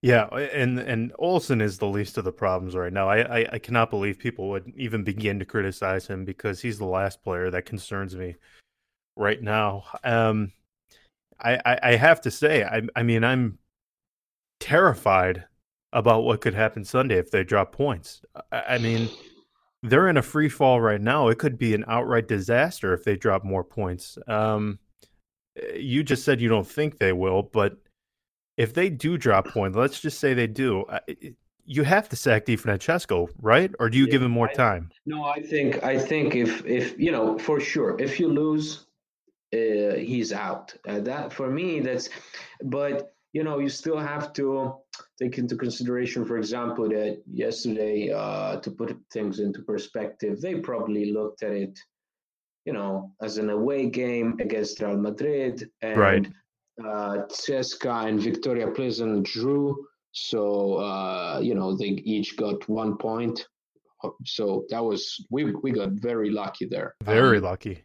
Yeah, 0.00 0.24
and 0.28 0.78
and 0.78 1.12
Olsen 1.18 1.60
is 1.60 1.76
the 1.76 1.86
least 1.86 2.16
of 2.16 2.24
the 2.24 2.32
problems 2.32 2.74
right 2.74 2.92
now. 2.92 3.08
I, 3.08 3.40
I, 3.40 3.46
I 3.52 3.58
cannot 3.58 3.90
believe 3.90 4.18
people 4.18 4.48
would 4.48 4.72
even 4.74 5.04
begin 5.04 5.38
to 5.38 5.44
criticize 5.44 6.06
him 6.06 6.24
because 6.24 6.60
he's 6.60 6.78
the 6.78 6.86
last 6.86 7.22
player 7.22 7.50
that 7.50 7.66
concerns 7.66 8.16
me 8.16 8.36
right 9.16 9.42
now. 9.42 9.84
Um, 10.04 10.52
I, 11.40 11.60
I, 11.64 11.78
I 11.82 11.96
have 11.96 12.20
to 12.22 12.30
say, 12.30 12.64
I 12.64 12.82
I 12.94 13.02
mean, 13.02 13.24
I'm 13.24 13.58
terrified 14.60 15.44
about 15.92 16.24
what 16.24 16.40
could 16.40 16.54
happen 16.54 16.84
Sunday 16.84 17.16
if 17.16 17.30
they 17.30 17.44
drop 17.44 17.72
points. 17.72 18.22
I, 18.52 18.62
I 18.70 18.78
mean, 18.78 19.08
they're 19.82 20.08
in 20.08 20.16
a 20.16 20.22
free 20.22 20.48
fall 20.48 20.80
right 20.80 21.00
now. 21.00 21.28
It 21.28 21.38
could 21.38 21.58
be 21.58 21.74
an 21.74 21.84
outright 21.88 22.28
disaster 22.28 22.92
if 22.92 23.04
they 23.04 23.16
drop 23.16 23.44
more 23.44 23.64
points. 23.64 24.18
Um, 24.26 24.78
you 25.74 26.02
just 26.02 26.24
said 26.24 26.40
you 26.40 26.48
don't 26.48 26.66
think 26.66 26.98
they 26.98 27.12
will, 27.12 27.42
but 27.42 27.76
if 28.56 28.74
they 28.74 28.90
do 28.90 29.18
drop 29.18 29.46
points, 29.48 29.76
let's 29.76 30.00
just 30.00 30.18
say 30.18 30.34
they 30.34 30.46
do, 30.46 30.84
you 31.64 31.82
have 31.82 32.08
to 32.08 32.16
sack 32.16 32.44
Di 32.46 32.56
Francesco, 32.56 33.28
right? 33.40 33.70
Or 33.78 33.90
do 33.90 33.98
you 33.98 34.04
yeah, 34.06 34.12
give 34.12 34.22
him 34.22 34.30
more 34.30 34.48
I, 34.48 34.54
time? 34.54 34.90
No, 35.04 35.24
I 35.24 35.40
think 35.40 35.82
I 35.82 35.98
think 35.98 36.34
if 36.34 36.64
if 36.64 36.98
you 36.98 37.10
know 37.10 37.38
for 37.38 37.60
sure 37.60 38.00
if 38.00 38.20
you 38.20 38.28
lose, 38.28 38.85
uh, 39.54 39.96
he's 39.96 40.32
out. 40.32 40.74
Uh, 40.88 41.00
that 41.00 41.32
for 41.32 41.50
me, 41.50 41.80
that's. 41.80 42.08
But 42.62 43.12
you 43.32 43.44
know, 43.44 43.58
you 43.58 43.68
still 43.68 43.98
have 43.98 44.32
to 44.34 44.74
take 45.20 45.36
into 45.38 45.56
consideration, 45.56 46.24
for 46.24 46.38
example, 46.38 46.88
that 46.88 47.22
yesterday, 47.30 48.10
uh, 48.10 48.60
to 48.60 48.70
put 48.70 48.96
things 49.12 49.40
into 49.40 49.62
perspective, 49.62 50.40
they 50.40 50.54
probably 50.56 51.12
looked 51.12 51.42
at 51.42 51.52
it, 51.52 51.78
you 52.64 52.72
know, 52.72 53.12
as 53.20 53.36
an 53.36 53.50
away 53.50 53.90
game 53.90 54.38
against 54.40 54.80
Real 54.80 54.96
Madrid, 54.96 55.68
and 55.82 55.98
right 55.98 56.26
uh, 56.80 57.24
CSKA 57.30 58.08
and 58.08 58.20
Viktoria 58.20 58.74
Plzeň 58.74 59.24
drew. 59.24 59.86
So 60.12 60.74
uh, 60.76 61.40
you 61.42 61.54
know 61.54 61.76
they 61.76 61.86
each 61.86 62.36
got 62.36 62.68
one 62.68 62.96
point. 62.96 63.46
So 64.24 64.66
that 64.70 64.84
was 64.84 65.24
we 65.30 65.52
we 65.62 65.72
got 65.72 65.90
very 65.92 66.30
lucky 66.30 66.66
there. 66.66 66.94
Very 67.02 67.38
um, 67.38 67.44
lucky. 67.44 67.84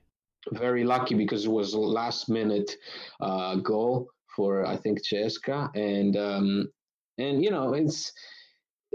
Very 0.53 0.83
lucky 0.83 1.15
because 1.15 1.45
it 1.45 1.51
was 1.51 1.73
a 1.73 1.79
last 1.79 2.29
minute 2.29 2.75
uh, 3.19 3.55
goal 3.55 4.09
for 4.35 4.65
I 4.65 4.75
think 4.75 4.99
CSKA 5.05 5.69
and 5.75 6.17
um, 6.17 6.71
and 7.17 7.43
you 7.43 7.51
know 7.51 7.73
it's 7.73 8.11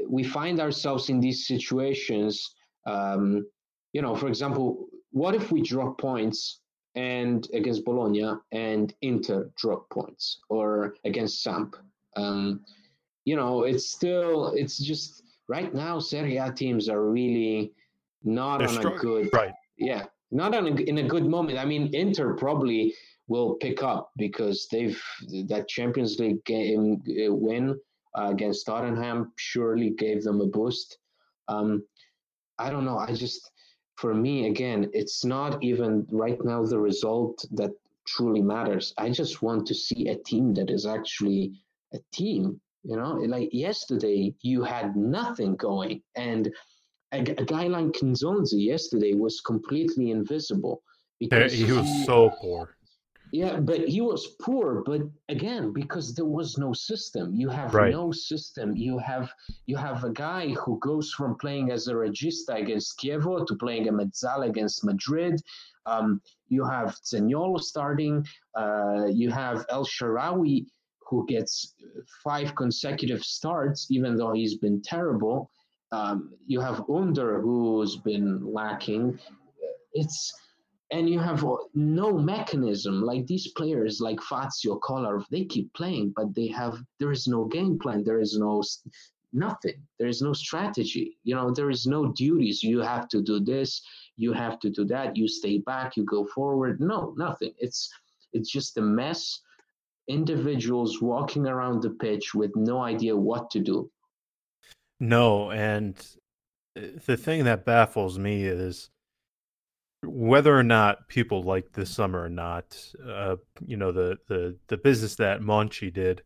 we 0.08 0.24
find 0.24 0.60
ourselves 0.60 1.08
in 1.08 1.20
these 1.20 1.46
situations. 1.46 2.54
Um, 2.86 3.46
you 3.92 4.02
know, 4.02 4.14
for 4.14 4.28
example, 4.28 4.86
what 5.12 5.34
if 5.34 5.52
we 5.52 5.62
drop 5.62 5.98
points 5.98 6.60
and 6.96 7.46
against 7.52 7.84
Bologna 7.84 8.32
and 8.52 8.92
Inter 9.02 9.50
drop 9.56 9.88
points 9.90 10.40
or 10.48 10.94
against 11.04 11.42
Samp. 11.42 11.76
Um, 12.16 12.64
you 13.26 13.36
know, 13.36 13.64
it's 13.64 13.90
still 13.90 14.52
it's 14.56 14.78
just 14.78 15.22
right 15.48 15.72
now 15.74 15.98
Serie 15.98 16.38
A 16.38 16.50
teams 16.50 16.88
are 16.88 17.04
really 17.04 17.72
not 18.24 18.58
They're 18.58 18.68
on 18.68 18.74
strong. 18.74 18.96
a 18.96 18.98
good 18.98 19.30
right. 19.32 19.52
Yeah, 19.76 20.06
not 20.30 20.54
a, 20.54 20.66
in 20.66 20.98
a 20.98 21.08
good 21.08 21.26
moment. 21.26 21.58
I 21.58 21.64
mean, 21.64 21.94
Inter 21.94 22.34
probably 22.34 22.94
will 23.28 23.54
pick 23.54 23.82
up 23.82 24.10
because 24.16 24.68
they've 24.70 25.00
that 25.48 25.68
Champions 25.68 26.18
League 26.18 26.44
game 26.44 27.02
uh, 27.08 27.32
win 27.34 27.78
uh, 28.16 28.28
against 28.30 28.66
Tottenham 28.66 29.32
surely 29.36 29.90
gave 29.90 30.22
them 30.22 30.40
a 30.40 30.46
boost. 30.46 30.98
Um, 31.48 31.84
I 32.58 32.70
don't 32.70 32.84
know. 32.84 32.98
I 32.98 33.12
just 33.12 33.50
for 33.96 34.14
me, 34.14 34.46
again, 34.48 34.90
it's 34.92 35.24
not 35.24 35.62
even 35.62 36.06
right 36.10 36.42
now 36.44 36.64
the 36.64 36.78
result 36.78 37.44
that 37.52 37.72
truly 38.06 38.42
matters. 38.42 38.92
I 38.98 39.10
just 39.10 39.42
want 39.42 39.66
to 39.66 39.74
see 39.74 40.08
a 40.08 40.16
team 40.16 40.54
that 40.54 40.70
is 40.70 40.86
actually 40.86 41.52
a 41.94 41.98
team. 42.12 42.60
You 42.84 42.96
know, 42.96 43.14
like 43.14 43.48
yesterday, 43.52 44.34
you 44.42 44.62
had 44.62 44.96
nothing 44.96 45.56
going, 45.56 46.02
and 46.14 46.52
a, 47.12 47.20
a 47.20 47.44
guy 47.44 47.66
like 47.66 47.92
Nzonzi 48.02 48.64
yesterday 48.64 49.14
was 49.14 49.40
completely 49.40 50.10
invisible 50.10 50.82
because 51.18 51.52
he 51.52 51.70
was 51.72 51.86
he, 51.86 52.04
so 52.04 52.30
poor. 52.40 52.76
Yeah, 53.32 53.58
but 53.58 53.88
he 53.88 54.00
was 54.00 54.36
poor. 54.40 54.82
But 54.86 55.02
again, 55.28 55.72
because 55.72 56.14
there 56.14 56.26
was 56.26 56.58
no 56.58 56.72
system, 56.72 57.34
you 57.34 57.48
have 57.48 57.74
right. 57.74 57.92
no 57.92 58.12
system. 58.12 58.76
You 58.76 58.98
have 58.98 59.32
you 59.66 59.76
have 59.76 60.04
a 60.04 60.10
guy 60.10 60.50
who 60.50 60.78
goes 60.80 61.12
from 61.12 61.36
playing 61.36 61.70
as 61.70 61.88
a 61.88 61.94
regista 61.94 62.60
against 62.60 62.98
Chievo 63.00 63.46
to 63.46 63.54
playing 63.56 63.88
a 63.88 63.92
mezzala 63.92 64.48
against 64.48 64.84
Madrid. 64.84 65.42
Um, 65.86 66.20
you 66.48 66.64
have 66.64 66.96
Zaniolo 67.04 67.60
starting. 67.60 68.26
Uh, 68.54 69.06
you 69.10 69.30
have 69.30 69.66
El 69.70 69.84
Shaarawy 69.84 70.66
who 71.08 71.26
gets 71.26 71.74
five 72.24 72.54
consecutive 72.56 73.22
starts, 73.22 73.90
even 73.90 74.16
though 74.16 74.32
he's 74.32 74.56
been 74.56 74.82
terrible. 74.82 75.50
Um, 75.92 76.32
you 76.46 76.60
have 76.60 76.84
Under 76.90 77.40
who's 77.40 77.96
been 77.96 78.44
lacking. 78.44 79.18
It's 79.92 80.32
and 80.92 81.08
you 81.08 81.18
have 81.18 81.44
no 81.74 82.16
mechanism. 82.16 83.02
Like 83.02 83.26
these 83.26 83.48
players 83.52 84.00
like 84.00 84.20
Fazio 84.20 84.78
Kolarov 84.78 85.26
they 85.30 85.44
keep 85.44 85.72
playing 85.74 86.12
but 86.16 86.34
they 86.34 86.48
have 86.48 86.78
there 86.98 87.12
is 87.12 87.26
no 87.26 87.44
game 87.44 87.78
plan. 87.78 88.02
There 88.04 88.20
is 88.20 88.36
no 88.36 88.62
nothing. 89.32 89.80
There 89.98 90.08
is 90.08 90.22
no 90.22 90.32
strategy. 90.32 91.18
You 91.24 91.34
know 91.36 91.50
there 91.52 91.70
is 91.70 91.86
no 91.86 92.12
duties. 92.12 92.62
You 92.62 92.80
have 92.80 93.08
to 93.08 93.22
do 93.22 93.40
this. 93.40 93.82
You 94.16 94.32
have 94.32 94.58
to 94.60 94.70
do 94.70 94.84
that. 94.86 95.16
You 95.16 95.28
stay 95.28 95.58
back. 95.58 95.96
You 95.96 96.04
go 96.04 96.24
forward. 96.26 96.80
No 96.80 97.14
nothing. 97.16 97.52
It's 97.58 97.90
it's 98.32 98.50
just 98.50 98.76
a 98.76 98.82
mess. 98.82 99.40
Individuals 100.08 101.02
walking 101.02 101.46
around 101.46 101.82
the 101.82 101.90
pitch 101.90 102.34
with 102.34 102.54
no 102.54 102.80
idea 102.80 103.16
what 103.16 103.50
to 103.50 103.60
do 103.60 103.90
no 105.00 105.50
and 105.50 105.96
uh, 106.76 106.80
the 107.06 107.16
thing 107.16 107.44
that 107.44 107.64
baffles 107.64 108.18
me 108.18 108.44
is 108.44 108.90
whether 110.02 110.56
or 110.56 110.62
not 110.62 111.08
people 111.08 111.42
like 111.42 111.72
this 111.72 111.90
summer 111.90 112.22
or 112.22 112.28
not, 112.28 112.78
uh, 113.06 113.36
you 113.66 113.76
know, 113.76 113.92
the, 113.92 114.16
the, 114.28 114.56
the 114.68 114.76
business 114.76 115.16
that 115.16 115.40
Monchi 115.40 115.92
did, 115.92 116.22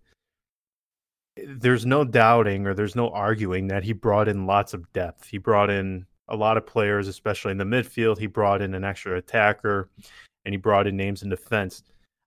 there's 1.36 1.86
no 1.86 2.04
doubting 2.04 2.66
or 2.66 2.74
there's 2.74 2.96
no 2.96 3.08
arguing 3.10 3.68
that 3.68 3.84
he 3.84 3.92
brought 3.92 4.28
in 4.28 4.46
lots 4.46 4.74
of 4.74 4.92
depth. 4.92 5.26
He 5.26 5.38
brought 5.38 5.70
in 5.70 6.06
a 6.28 6.36
lot 6.36 6.56
of 6.56 6.66
players, 6.66 7.08
especially 7.08 7.52
in 7.52 7.58
the 7.58 7.64
midfield. 7.64 8.18
He 8.18 8.26
brought 8.26 8.60
in 8.60 8.74
an 8.74 8.84
extra 8.84 9.16
attacker 9.16 9.88
and 10.44 10.52
he 10.52 10.58
brought 10.58 10.86
in 10.86 10.96
names 10.96 11.22
in 11.22 11.30
defense. 11.30 11.82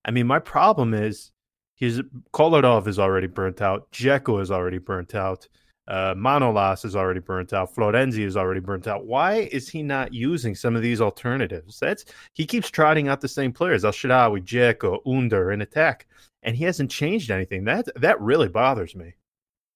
I 0.06 0.12
mean, 0.12 0.28
my 0.28 0.40
problem 0.40 0.94
is 0.94 1.32
he's 1.76 2.02
Kolarov 2.34 2.88
is 2.88 3.00
already 3.00 3.28
burnt 3.28 3.62
out. 3.62 3.92
Dzeko 3.92 4.42
is 4.42 4.52
already 4.52 4.80
burnt 4.80 5.16
out. 5.16 5.48
Uh, 5.88 6.14
Manolas 6.16 6.86
is 6.86 6.96
already 6.96 7.20
burnt 7.20 7.52
out. 7.52 7.74
Florenzi 7.74 8.24
is 8.24 8.38
already 8.38 8.62
burnt 8.62 8.88
out. 8.88 9.06
Why 9.06 9.50
is 9.52 9.68
he 9.68 9.84
not 9.84 10.14
using 10.14 10.56
some 10.56 10.76
of 10.76 10.82
these 10.82 11.02
alternatives? 11.02 11.80
That's 11.80 12.06
he 12.34 12.46
keeps 12.46 12.70
trotting 12.70 13.10
out 13.10 13.20
the 13.20 13.28
same 13.28 13.52
players: 13.52 13.84
El 13.84 13.92
Shaarawy, 13.92 14.44
Dzeko, 14.46 15.00
Under 15.06 15.52
in 15.52 15.62
attack, 15.62 16.08
and 16.42 16.56
he 16.56 16.64
hasn't 16.64 16.90
changed 16.90 17.32
anything. 17.32 17.66
That 17.66 17.90
that 17.98 18.20
really 18.22 18.48
bothers 18.48 18.96
me. 18.96 19.16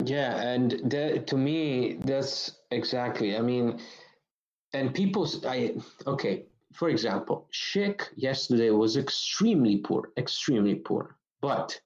Yeah, 0.06 0.40
and 0.40 0.80
that, 0.86 1.28
to 1.28 1.38
me, 1.38 1.98
that's 2.06 2.60
exactly. 2.72 3.36
I 3.36 3.42
mean, 3.42 3.82
and 4.74 4.94
people, 4.94 5.28
I 5.46 5.76
okay. 6.06 6.46
For 6.74 6.90
example, 6.90 7.50
Schick 7.52 8.10
yesterday 8.16 8.70
was 8.70 8.98
extremely 8.98 9.78
poor, 9.78 10.12
extremely 10.18 10.76
poor. 10.76 11.18
But 11.42 11.80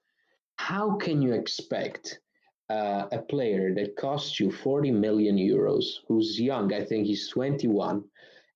how 0.56 0.96
can 0.96 1.22
you 1.22 1.32
expect 1.32 2.20
uh, 2.70 3.06
a 3.12 3.18
player 3.18 3.74
that 3.74 3.96
costs 3.96 4.40
you 4.40 4.50
40 4.50 4.90
million 4.90 5.36
euros, 5.36 5.84
who's 6.08 6.40
young, 6.40 6.72
I 6.72 6.84
think 6.84 7.06
he's 7.06 7.28
21, 7.28 8.04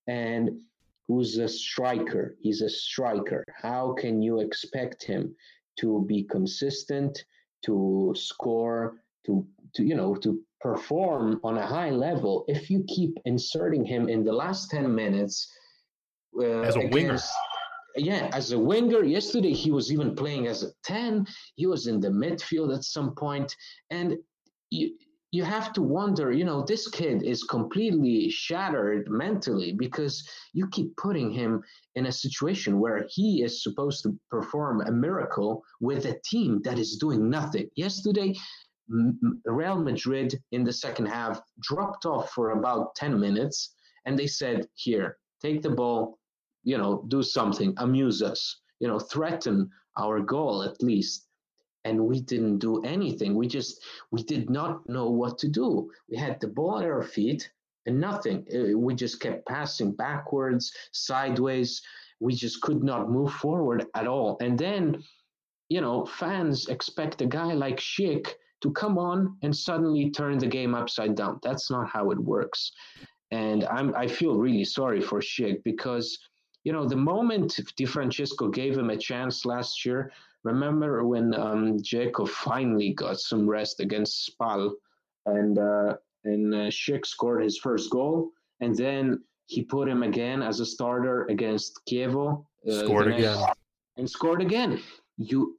and 0.07 0.59
who's 1.07 1.37
a 1.37 1.47
striker. 1.47 2.35
He's 2.39 2.61
a 2.61 2.69
striker. 2.69 3.43
How 3.53 3.93
can 3.93 4.21
you 4.21 4.39
expect 4.39 5.03
him 5.03 5.35
to 5.79 6.05
be 6.07 6.23
consistent, 6.23 7.23
to 7.65 8.13
score, 8.15 8.95
to, 9.25 9.45
to 9.75 9.83
you 9.83 9.95
know, 9.95 10.15
to 10.15 10.39
perform 10.59 11.39
on 11.43 11.57
a 11.57 11.65
high 11.65 11.91
level 11.91 12.45
if 12.47 12.69
you 12.69 12.83
keep 12.87 13.17
inserting 13.25 13.85
him 13.85 14.09
in 14.09 14.23
the 14.23 14.33
last 14.33 14.71
10 14.71 14.93
minutes 14.93 15.51
uh, 16.39 16.61
as 16.61 16.75
a 16.75 16.79
against, 16.79 16.93
winger? 16.93 17.19
Yeah, 17.97 18.29
as 18.33 18.51
a 18.51 18.59
winger. 18.59 19.03
Yesterday 19.03 19.53
he 19.53 19.71
was 19.71 19.91
even 19.91 20.15
playing 20.15 20.47
as 20.47 20.63
a 20.63 20.71
10. 20.83 21.25
He 21.55 21.65
was 21.65 21.87
in 21.87 21.99
the 21.99 22.09
midfield 22.09 22.75
at 22.75 22.83
some. 22.83 23.15
And 23.89 24.17
you 24.69 24.95
you 25.31 25.43
have 25.43 25.73
to 25.73 25.81
wonder, 25.81 26.31
you 26.31 26.45
know, 26.45 26.63
this 26.63 26.87
kid 26.87 27.21
is 27.21 27.43
completely 27.43 28.29
shattered 28.29 29.09
mentally 29.09 29.73
because 29.73 30.25
you 30.53 30.67
keep 30.69 30.95
putting 30.95 31.29
him 31.29 31.61
in 31.95 32.05
a 32.05 32.11
situation 32.11 32.79
where 32.79 33.05
he 33.09 33.43
is 33.43 33.61
supposed 33.61 34.03
to 34.03 34.17
perform 34.31 34.81
a 34.81 34.91
miracle 34.91 35.63
with 35.81 36.05
a 36.05 36.17
team 36.23 36.61
that 36.63 36.79
is 36.79 36.95
doing 36.97 37.29
nothing. 37.29 37.69
Yesterday, 37.75 38.33
Real 39.43 39.79
Madrid 39.79 40.41
in 40.53 40.63
the 40.63 40.71
second 40.71 41.07
half 41.07 41.41
dropped 41.59 42.05
off 42.05 42.31
for 42.31 42.51
about 42.51 42.95
10 42.95 43.19
minutes 43.19 43.75
and 44.05 44.17
they 44.17 44.27
said, 44.27 44.65
Here, 44.75 45.17
take 45.41 45.61
the 45.61 45.71
ball, 45.71 46.19
you 46.71 46.77
know, 46.77 46.91
do 47.07 47.23
something, 47.23 47.73
amuse 47.77 48.21
us. 48.31 48.41
you 48.81 48.87
know, 48.87 48.99
threaten 48.99 49.69
our 50.03 50.19
goal 50.19 50.63
at 50.63 50.83
least. 50.83 51.27
And 51.85 52.05
we 52.09 52.19
didn't 52.19 52.59
do 52.59 52.73
anything. 52.83 53.31
We 53.41 53.47
just 53.47 53.73
we 54.11 54.21
did 54.33 54.49
not 54.49 54.73
know 54.95 55.09
what 55.21 55.37
to 55.41 55.47
do. 55.47 55.89
We 56.09 56.17
had 56.17 56.35
the 56.39 56.49
ball 56.57 56.79
at 56.79 56.85
our 56.85 57.03
feet 57.03 57.41
and 57.85 57.99
nothing. 58.09 58.45
Uh, 58.53 58.77
we 58.77 58.93
just 58.95 59.21
kept 59.21 59.47
passing 59.47 59.91
backwards, 59.93 60.63
sideways. 60.91 61.81
We 62.19 62.33
just 62.35 62.57
could 62.61 62.83
not 62.83 63.09
move 63.17 63.31
forward 63.45 63.85
at 63.95 64.07
all. 64.13 64.37
And 64.41 64.59
then, 64.59 64.83
you 65.69 65.81
know, 65.81 66.05
fans 66.05 66.67
expect 66.67 67.21
a 67.21 67.27
guy 67.39 67.53
like 67.53 67.79
Schick 67.79 68.25
to 68.61 68.71
come 68.71 68.97
on 68.97 69.37
and 69.43 69.55
suddenly 69.55 70.11
turn 70.11 70.37
the 70.37 70.47
game 70.57 70.75
upside 70.75 71.15
down. 71.15 71.39
That's 71.43 71.71
not 71.71 71.87
how 71.95 72.11
it 72.11 72.19
works. 72.19 72.71
And 73.31 73.63
I'm 73.65 73.89
I 73.95 74.07
feel 74.07 74.35
really 74.45 74.65
sorry 74.65 75.01
for 75.01 75.19
Schick 75.21 75.63
because 75.63 76.07
you 76.67 76.73
know 76.73 76.85
the 76.85 76.97
moment 76.97 77.57
Di 77.77 77.85
Francesco 77.85 78.49
gave 78.49 78.77
him 78.77 78.89
a 78.89 78.97
chance 78.97 79.45
last 79.45 79.85
year. 79.85 80.11
Remember 80.43 81.07
when 81.07 81.33
um, 81.33 81.77
Dzeko 81.77 82.27
finally 82.27 82.91
got 82.91 83.21
some 83.21 83.49
rest 83.49 83.79
against 83.79 84.25
Spal, 84.25 84.73
and 85.27 85.57
uh, 85.57 85.95
and 86.25 86.53
uh, 86.53 86.69
Schick 86.79 87.05
scored 87.05 87.41
his 87.41 87.57
first 87.57 87.89
goal, 87.89 88.31
and 88.59 88.75
then 88.75 89.23
he 89.45 89.63
put 89.63 89.87
him 89.87 90.03
again 90.03 90.43
as 90.43 90.59
a 90.59 90.65
starter 90.65 91.25
against 91.29 91.79
Chievo. 91.89 92.43
Uh, 92.69 92.83
scored 92.83 93.13
again. 93.13 93.37
And 93.95 94.09
scored 94.09 94.41
again. 94.41 94.81
You, 95.15 95.57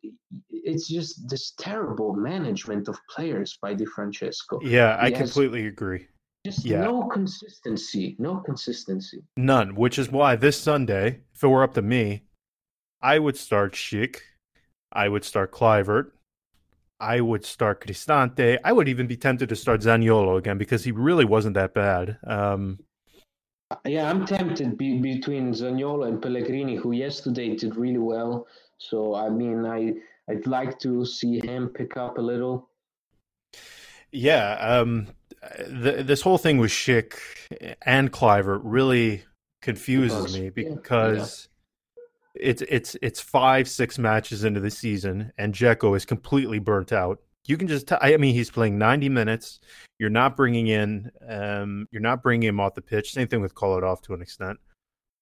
it's 0.51 0.89
just 0.89 1.27
this 1.31 1.53
terrible 1.59 2.13
management 2.13 2.87
of 2.87 2.99
players 3.09 3.59
by 3.63 3.73
Di 3.73 3.87
Francesco. 3.87 4.61
Yeah, 4.63 4.99
I 5.01 5.11
completely 5.11 5.69
agree. 5.69 6.07
Just 6.45 6.65
yeah. 6.65 6.81
no 6.81 7.09
consistency, 7.09 8.17
no 8.19 8.37
consistency. 8.37 9.23
None, 9.37 9.75
which 9.75 9.99
is 9.99 10.11
why 10.11 10.37
this 10.37 10.59
Sunday, 10.59 11.21
if 11.35 11.43
it 11.43 11.49
were 11.49 11.63
up 11.63 11.75
to 11.75 11.83
me, 11.83 12.23
I 13.03 13.19
would 13.19 13.37
start 13.37 13.75
Schick, 13.75 14.19
I 14.93 15.09
would 15.09 15.25
start 15.25 15.53
Kluivert. 15.53 16.13
I 17.01 17.21
would 17.21 17.45
start 17.45 17.87
Cristante. 17.87 18.59
I 18.65 18.73
would 18.73 18.89
even 18.89 19.07
be 19.07 19.17
tempted 19.17 19.49
to 19.51 19.57
start 19.57 19.83
Zaniolo 19.83 20.37
again 20.37 20.59
because 20.59 20.83
he 20.83 20.91
really 20.91 21.25
wasn't 21.25 21.55
that 21.55 21.73
bad. 21.73 22.19
Um, 22.27 22.81
yeah, 23.85 24.11
I'm 24.11 24.27
tempted 24.27 24.77
be- 24.77 24.99
between 24.99 25.53
Zaniolo 25.53 26.09
and 26.09 26.21
Pellegrini, 26.21 26.77
who 26.77 26.93
yesterday 26.93 27.55
did 27.55 27.77
really 27.77 27.99
well. 27.99 28.47
So 28.79 29.15
I 29.15 29.29
mean, 29.29 29.65
I 29.65 29.95
I'd 30.29 30.47
like 30.47 30.79
to 30.81 31.05
see 31.05 31.41
him 31.41 31.69
pick 31.69 31.97
up 31.97 32.19
a 32.19 32.23
little. 32.23 32.71
Yeah, 34.11 34.55
um, 34.55 35.09
the, 35.67 36.03
this 36.05 36.21
whole 36.21 36.39
thing 36.39 36.59
with 36.59 36.71
Schick 36.71 37.15
and 37.83 38.13
Kluivert 38.13 38.61
really 38.65 39.25
confuses 39.63 40.39
me 40.39 40.51
because 40.51 41.49
yeah. 42.37 42.49
it's 42.49 42.63
it's 42.63 42.97
it's 43.03 43.21
five 43.21 43.69
six 43.69 43.99
matches 43.99 44.45
into 44.45 44.61
the 44.61 44.71
season 44.71 45.33
and 45.39 45.55
Dzeko 45.55 45.97
is 45.97 46.05
completely 46.05 46.59
burnt 46.59 46.93
out. 46.93 47.19
You 47.47 47.57
can 47.57 47.69
just 47.69 47.89
t- 47.89 47.97
I 48.01 48.17
mean 48.17 48.35
he's 48.35 48.51
playing 48.51 48.79
90 48.79 49.09
minutes. 49.09 49.61
You're 49.99 50.11
not 50.11 50.37
bringing 50.37 50.69
in 50.69 51.11
um 51.29 51.89
you're 51.91 52.03
not 52.03 52.23
bringing 52.23 52.49
him 52.49 52.61
off 52.61 52.75
the 52.75 52.83
pitch. 52.83 53.13
Same 53.13 53.29
thing 53.29 53.41
with 53.41 53.55
Kolarov 53.55 54.03
to 54.03 54.15
an 54.15 54.23
extent. 54.23 54.59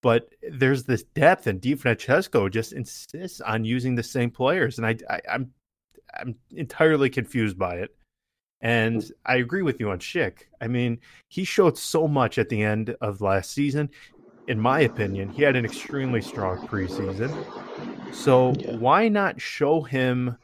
But 0.02 0.28
there's 0.50 0.84
this 0.84 1.02
depth 1.02 1.46
and 1.46 1.60
Di 1.60 1.74
Francesco 1.74 2.48
just 2.48 2.72
insists 2.72 3.40
on 3.40 3.64
using 3.64 3.94
the 3.94 4.02
same 4.02 4.30
players 4.30 4.78
and 4.78 4.86
I, 4.86 4.96
I 5.08 5.20
I'm 5.30 5.52
I'm 6.14 6.36
entirely 6.54 7.10
confused 7.10 7.58
by 7.58 7.76
it. 7.76 7.95
And 8.66 9.12
I 9.24 9.36
agree 9.36 9.62
with 9.62 9.78
you 9.78 9.90
on 9.90 10.00
Schick. 10.00 10.38
I 10.60 10.66
mean, 10.66 10.98
he 11.28 11.44
showed 11.44 11.78
so 11.78 12.08
much 12.08 12.36
at 12.36 12.48
the 12.48 12.64
end 12.64 12.96
of 13.00 13.20
last 13.20 13.52
season. 13.52 13.90
In 14.48 14.58
my 14.58 14.80
opinion, 14.80 15.28
he 15.28 15.44
had 15.44 15.54
an 15.54 15.64
extremely 15.64 16.20
strong 16.20 16.66
preseason. 16.66 17.30
So 18.12 18.54
yeah. 18.58 18.74
why 18.74 19.06
not 19.06 19.40
show 19.40 19.82
him 19.82 20.36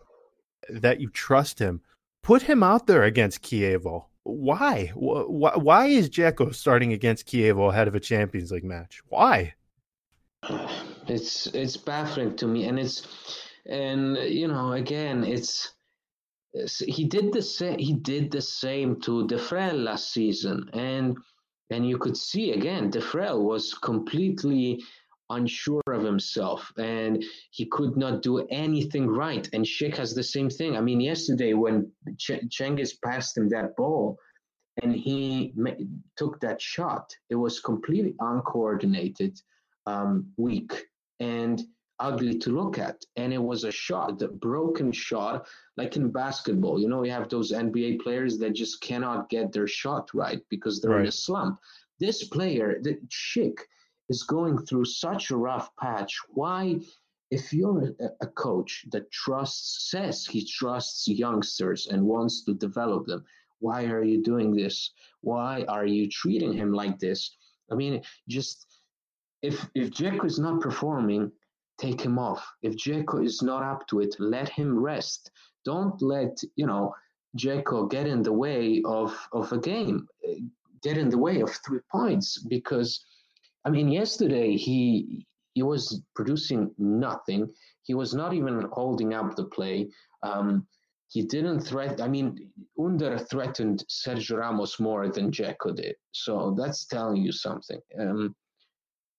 that 0.68 1.00
you 1.00 1.10
trust 1.10 1.58
him? 1.58 1.80
Put 2.22 2.42
him 2.42 2.62
out 2.62 2.86
there 2.86 3.02
against 3.02 3.42
Chievo. 3.42 4.04
Why? 4.22 4.92
Why, 4.94 5.56
why 5.56 5.86
is 5.86 6.08
Dzeko 6.08 6.54
starting 6.54 6.92
against 6.92 7.26
Chievo 7.26 7.70
ahead 7.70 7.88
of 7.88 7.96
a 7.96 8.00
Champions 8.00 8.52
League 8.52 8.62
match? 8.62 9.02
Why? 9.08 9.54
It's 11.08 11.48
it's 11.48 11.76
baffling 11.76 12.36
to 12.36 12.46
me, 12.46 12.66
and 12.68 12.78
it's 12.78 13.04
and 13.66 14.16
you 14.16 14.46
know 14.46 14.74
again 14.74 15.24
it's 15.24 15.72
he 16.78 17.04
did 17.04 17.32
the 17.32 17.42
same. 17.42 17.78
He 17.78 17.94
did 17.94 18.30
the 18.30 18.42
same 18.42 19.00
to 19.02 19.26
Defrel 19.26 19.84
last 19.84 20.12
season, 20.12 20.68
and 20.72 21.16
and 21.70 21.88
you 21.88 21.98
could 21.98 22.16
see 22.16 22.52
again 22.52 22.90
Defrel 22.90 23.42
was 23.42 23.74
completely 23.74 24.82
unsure 25.30 25.82
of 25.88 26.02
himself 26.02 26.70
and 26.78 27.24
he 27.50 27.66
could 27.66 27.96
not 27.96 28.22
do 28.22 28.46
anything 28.50 29.06
right. 29.06 29.48
And 29.52 29.64
Schick 29.64 29.96
has 29.96 30.14
the 30.14 30.22
same 30.22 30.50
thing. 30.50 30.76
I 30.76 30.80
mean, 30.80 31.00
yesterday 31.00 31.54
when 31.54 31.90
Ch- 32.18 32.32
passed 33.02 33.36
him 33.36 33.48
that 33.48 33.74
ball 33.76 34.18
and 34.82 34.94
he 34.94 35.52
ma- 35.56 35.70
took 36.16 36.40
that 36.40 36.60
shot, 36.60 37.14
it 37.30 37.34
was 37.36 37.60
completely 37.60 38.14
uncoordinated, 38.20 39.40
um, 39.86 40.26
weak, 40.36 40.72
and 41.20 41.62
ugly 41.98 42.38
to 42.38 42.50
look 42.50 42.78
at. 42.78 43.04
And 43.16 43.32
it 43.32 43.42
was 43.42 43.64
a 43.64 43.70
shot, 43.70 44.18
the 44.18 44.28
broken 44.28 44.92
shot, 44.92 45.46
like 45.76 45.96
in 45.96 46.10
basketball. 46.10 46.80
You 46.80 46.88
know, 46.88 47.00
we 47.00 47.10
have 47.10 47.28
those 47.28 47.52
NBA 47.52 48.00
players 48.00 48.38
that 48.38 48.54
just 48.54 48.80
cannot 48.80 49.28
get 49.28 49.52
their 49.52 49.66
shot 49.66 50.12
right 50.14 50.42
because 50.48 50.80
they're 50.80 50.92
right. 50.92 51.02
in 51.02 51.08
a 51.08 51.12
slump. 51.12 51.58
This 52.00 52.24
player, 52.24 52.78
the 52.82 52.98
chick, 53.08 53.58
is 54.08 54.22
going 54.22 54.58
through 54.58 54.84
such 54.84 55.30
a 55.30 55.36
rough 55.36 55.74
patch. 55.76 56.18
Why? 56.28 56.80
If 57.30 57.50
you're 57.50 57.94
a, 57.98 58.10
a 58.20 58.26
coach 58.26 58.84
that 58.90 59.10
trusts, 59.10 59.90
says 59.90 60.26
he 60.26 60.44
trusts 60.44 61.08
youngsters 61.08 61.86
and 61.86 62.04
wants 62.04 62.44
to 62.44 62.52
develop 62.52 63.06
them, 63.06 63.24
why 63.60 63.84
are 63.84 64.02
you 64.02 64.22
doing 64.22 64.54
this? 64.54 64.90
Why 65.20 65.64
are 65.68 65.86
you 65.86 66.10
treating 66.10 66.52
him 66.52 66.72
like 66.72 66.98
this? 66.98 67.36
I 67.70 67.74
mean, 67.74 68.02
just 68.28 68.66
if 69.40 69.68
if 69.74 69.90
Dzeko 69.90 70.24
is 70.24 70.38
not 70.38 70.60
performing, 70.60 71.32
take 71.78 72.00
him 72.00 72.18
off. 72.18 72.46
If 72.62 72.76
Dzeko 72.76 73.24
is 73.24 73.42
not 73.42 73.62
up 73.62 73.86
to 73.88 74.00
it, 74.00 74.14
let 74.18 74.48
him 74.48 74.78
rest. 74.78 75.30
Don't 75.64 76.00
let 76.02 76.36
you 76.56 76.66
know 76.66 76.94
Dzeko 77.38 77.90
get 77.90 78.06
in 78.06 78.22
the 78.22 78.32
way 78.32 78.82
of 78.84 79.16
of 79.32 79.52
a 79.52 79.58
game, 79.58 80.06
get 80.82 80.98
in 80.98 81.08
the 81.08 81.18
way 81.18 81.40
of 81.40 81.50
three 81.66 81.80
points. 81.90 82.42
Because 82.48 83.04
I 83.64 83.70
mean, 83.70 83.88
yesterday 83.88 84.56
he 84.56 85.26
he 85.54 85.62
was 85.62 86.02
producing 86.14 86.74
nothing. 86.78 87.50
He 87.82 87.94
was 87.94 88.14
not 88.14 88.32
even 88.32 88.68
holding 88.72 89.14
up 89.14 89.36
the 89.36 89.44
play. 89.44 89.88
Um, 90.22 90.66
he 91.08 91.22
didn't 91.22 91.60
threaten. 91.60 92.00
I 92.00 92.08
mean, 92.08 92.50
Under 92.78 93.18
threatened 93.18 93.84
Sergio 93.90 94.38
Ramos 94.38 94.80
more 94.80 95.08
than 95.08 95.30
Dzeko 95.30 95.76
did. 95.76 95.94
So 96.12 96.54
that's 96.56 96.86
telling 96.86 97.22
you 97.22 97.32
something. 97.32 97.80
Um, 98.00 98.34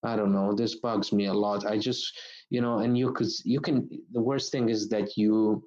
I 0.04 0.16
don't 0.16 0.32
know. 0.32 0.54
This 0.54 0.76
bugs 0.76 1.12
me 1.12 1.26
a 1.26 1.34
lot. 1.34 1.66
I 1.66 1.78
just, 1.78 2.12
you 2.50 2.60
know, 2.60 2.78
and 2.78 2.96
you 2.96 3.12
could, 3.12 3.28
you 3.44 3.60
can. 3.60 3.88
The 4.12 4.20
worst 4.20 4.52
thing 4.52 4.68
is 4.68 4.88
that 4.90 5.16
you, 5.16 5.64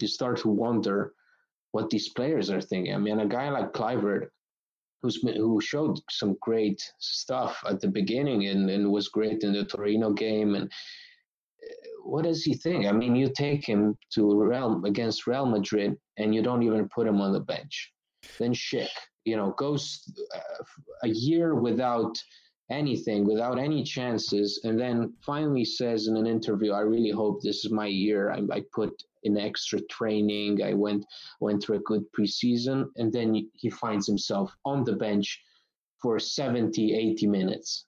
you 0.00 0.08
start 0.08 0.38
to 0.38 0.48
wonder 0.48 1.12
what 1.72 1.90
these 1.90 2.08
players 2.10 2.50
are 2.50 2.60
thinking. 2.60 2.94
I 2.94 2.98
mean, 2.98 3.20
a 3.20 3.26
guy 3.26 3.50
like 3.50 3.72
Kluivert, 3.72 4.28
who's 5.02 5.22
who 5.22 5.60
showed 5.60 5.98
some 6.10 6.36
great 6.40 6.82
stuff 6.98 7.62
at 7.68 7.80
the 7.80 7.88
beginning 7.88 8.46
and, 8.46 8.68
and 8.70 8.90
was 8.90 9.08
great 9.08 9.42
in 9.42 9.52
the 9.52 9.64
Torino 9.64 10.12
game, 10.12 10.54
and 10.54 10.70
eh, 11.62 11.74
what 12.04 12.24
does 12.24 12.42
he 12.42 12.54
think? 12.54 12.86
I 12.86 12.92
mean, 12.92 13.16
you 13.16 13.30
take 13.34 13.66
him 13.66 13.96
to 14.14 14.40
Real 14.40 14.82
against 14.84 15.26
Real 15.26 15.46
Madrid, 15.46 15.96
and 16.16 16.34
you 16.34 16.42
don't 16.42 16.62
even 16.62 16.88
put 16.88 17.06
him 17.06 17.20
on 17.20 17.32
the 17.32 17.40
bench. 17.40 17.92
Then 18.38 18.52
Schick, 18.52 18.88
you 19.24 19.36
know, 19.36 19.54
goes 19.56 20.02
uh, 20.34 20.64
a 21.02 21.08
year 21.08 21.54
without 21.54 22.16
anything 22.70 23.26
without 23.26 23.58
any 23.58 23.82
chances 23.82 24.60
and 24.64 24.78
then 24.78 25.12
finally 25.20 25.64
says 25.64 26.06
in 26.06 26.16
an 26.16 26.26
interview 26.26 26.72
i 26.72 26.80
really 26.80 27.10
hope 27.10 27.42
this 27.42 27.64
is 27.64 27.70
my 27.72 27.86
year. 27.86 28.30
I, 28.30 28.42
I 28.52 28.62
put 28.72 29.02
in 29.22 29.36
extra 29.36 29.80
training. 29.82 30.62
I 30.62 30.74
went 30.74 31.04
went 31.40 31.62
through 31.62 31.76
a 31.76 31.80
good 31.90 32.04
preseason 32.12 32.86
and 32.96 33.12
then 33.12 33.48
he 33.54 33.70
finds 33.70 34.06
himself 34.06 34.54
on 34.64 34.84
the 34.84 34.94
bench 34.94 35.42
for 36.00 36.18
70 36.18 36.94
80 36.94 37.26
minutes 37.26 37.86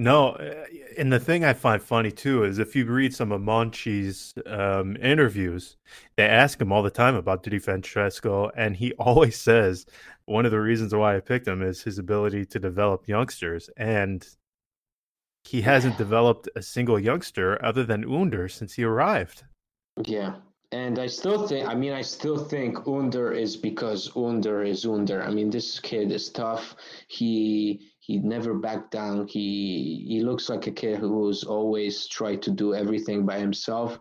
no, 0.00 0.30
uh, 0.30 0.64
and 0.96 1.12
the 1.12 1.20
thing 1.20 1.44
I 1.44 1.52
find 1.52 1.82
funny 1.82 2.10
too 2.10 2.44
is 2.44 2.58
if 2.58 2.74
you 2.74 2.86
read 2.86 3.14
some 3.14 3.32
of 3.32 3.42
Monchi's 3.42 4.32
um, 4.46 4.96
interviews, 4.96 5.76
they 6.16 6.26
ask 6.26 6.58
him 6.58 6.72
all 6.72 6.82
the 6.82 6.90
time 6.90 7.14
about 7.14 7.42
Di 7.42 7.58
Francesco, 7.58 8.50
and 8.56 8.74
he 8.74 8.92
always 8.98 9.36
says 9.36 9.84
one 10.24 10.46
of 10.46 10.52
the 10.52 10.60
reasons 10.60 10.94
why 10.94 11.16
I 11.16 11.20
picked 11.20 11.46
him 11.46 11.60
is 11.60 11.82
his 11.82 11.98
ability 11.98 12.46
to 12.46 12.58
develop 12.58 13.08
youngsters, 13.08 13.68
and 13.76 14.26
he 15.44 15.60
hasn't 15.60 15.98
developed 15.98 16.48
a 16.56 16.62
single 16.62 16.98
youngster 16.98 17.62
other 17.62 17.84
than 17.84 18.10
Under 18.10 18.48
since 18.48 18.72
he 18.72 18.84
arrived. 18.84 19.44
Yeah, 20.02 20.36
and 20.72 20.98
I 20.98 21.08
still 21.08 21.46
think, 21.46 21.68
I 21.68 21.74
mean, 21.74 21.92
I 21.92 22.00
still 22.00 22.38
think 22.38 22.88
Under 22.88 23.32
is 23.32 23.54
because 23.54 24.10
Under 24.16 24.62
is 24.62 24.86
Under. 24.86 25.22
I 25.22 25.30
mean, 25.30 25.50
this 25.50 25.78
kid 25.78 26.10
is 26.10 26.30
tough. 26.30 26.74
he 27.08 27.89
he 28.00 28.18
never 28.18 28.54
backed 28.54 28.90
down. 28.90 29.28
He 29.28 30.04
he 30.08 30.20
looks 30.20 30.48
like 30.48 30.66
a 30.66 30.72
kid 30.72 30.98
who's 30.98 31.44
always 31.44 32.08
tried 32.08 32.42
to 32.42 32.50
do 32.50 32.74
everything 32.74 33.26
by 33.26 33.38
himself. 33.38 33.98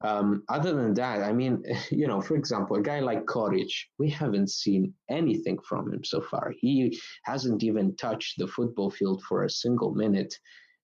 Um, 0.00 0.44
other 0.48 0.74
than 0.74 0.94
that, 0.94 1.22
I 1.22 1.32
mean, 1.32 1.62
you 1.90 2.06
know, 2.06 2.20
for 2.20 2.36
example, 2.36 2.76
a 2.76 2.82
guy 2.82 3.00
like 3.00 3.26
Coric, 3.26 3.70
we 3.98 4.08
haven't 4.10 4.50
seen 4.50 4.94
anything 5.10 5.58
from 5.68 5.92
him 5.92 6.04
so 6.04 6.20
far. 6.20 6.52
He 6.58 6.98
hasn't 7.24 7.62
even 7.62 7.96
touched 7.96 8.38
the 8.38 8.46
football 8.46 8.90
field 8.90 9.22
for 9.24 9.44
a 9.44 9.50
single 9.50 9.94
minute, 9.94 10.34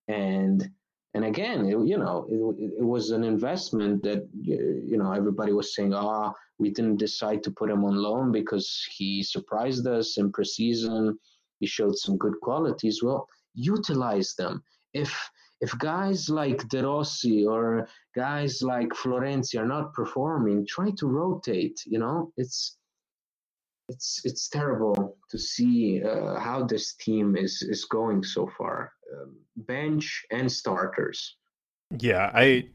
and 0.09 0.69
and 1.15 1.25
again, 1.25 1.65
it, 1.67 1.79
you 1.87 1.97
know, 1.97 2.27
it, 2.29 2.73
it 2.81 2.85
was 2.85 3.11
an 3.11 3.23
investment 3.23 4.03
that 4.03 4.29
you 4.33 4.97
know 4.99 5.13
everybody 5.13 5.53
was 5.53 5.75
saying, 5.75 5.95
ah, 5.95 6.31
oh, 6.31 6.35
we 6.59 6.71
didn't 6.71 6.97
decide 6.97 7.43
to 7.45 7.51
put 7.51 7.71
him 7.71 7.85
on 7.85 7.97
loan 7.97 8.33
because 8.33 8.87
he 8.97 9.23
surprised 9.23 9.87
us 9.87 10.19
in 10.19 10.33
preseason. 10.33 11.15
He 11.65 11.69
showed 11.69 11.97
some 11.97 12.19
good 12.19 12.39
qualities. 12.43 13.03
Well, 13.03 13.27
utilize 13.55 14.35
them. 14.35 14.63
If 14.93 15.11
if 15.63 15.71
guys 15.79 16.29
like 16.29 16.69
De 16.69 16.83
Rossi 16.83 17.47
or 17.47 17.89
guys 18.15 18.61
like 18.61 18.91
Florenzi 18.91 19.59
are 19.59 19.71
not 19.77 19.95
performing, 19.95 20.67
try 20.67 20.91
to 20.99 21.07
rotate. 21.07 21.81
You 21.87 22.01
know, 22.01 22.33
it's 22.37 22.77
it's 23.89 24.21
it's 24.25 24.49
terrible 24.51 25.17
to 25.31 25.39
see 25.39 26.03
uh, 26.03 26.39
how 26.39 26.67
this 26.67 26.95
team 26.97 27.35
is 27.35 27.63
is 27.63 27.87
going 27.87 28.23
so 28.23 28.47
far, 28.59 28.93
um, 29.15 29.31
bench 29.57 30.07
and 30.31 30.53
starters. 30.53 31.37
Yeah, 31.99 32.31
I, 32.35 32.69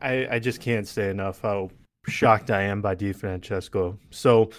I 0.00 0.14
I 0.36 0.38
just 0.38 0.60
can't 0.60 0.86
say 0.86 1.10
enough 1.10 1.40
how 1.42 1.70
shocked 2.06 2.50
I 2.50 2.62
am 2.62 2.80
by 2.80 2.94
Di 2.94 3.12
Francesco. 3.12 3.98
So, 4.10 4.50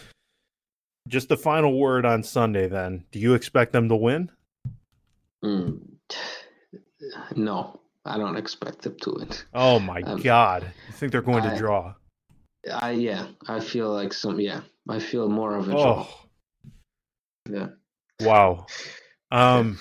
just 1.08 1.30
the 1.30 1.38
final 1.38 1.78
word 1.78 2.05
on 2.05 2.24
Sunday. 2.24 2.68
Then, 2.68 3.05
do 3.12 3.20
you 3.20 3.34
expect 3.34 3.74
them 3.74 3.89
to 3.89 3.95
win? 3.95 4.32
Mm, 5.43 5.82
no, 7.36 7.80
I 8.05 8.18
don't 8.18 8.38
expect 8.38 8.82
them 8.82 8.97
to 9.01 9.16
win. 9.18 9.30
Oh 9.53 9.80
my 9.80 10.01
um, 10.01 10.22
god! 10.22 10.72
You 10.88 10.93
think 10.93 11.12
they're 11.12 11.22
going 11.22 11.43
I, 11.43 11.53
to 11.53 11.58
draw? 11.58 11.93
I 12.72 12.91
yeah, 12.91 13.28
I 13.47 13.60
feel 13.60 13.91
like 13.91 14.14
some 14.14 14.39
yeah. 14.39 14.62
I 14.89 14.99
feel 14.99 15.28
more 15.28 15.55
of 15.55 15.70
a 15.70 15.78
oh. 15.78 16.08
Yeah. 17.49 17.68
Wow. 18.22 18.66
Um. 19.30 19.78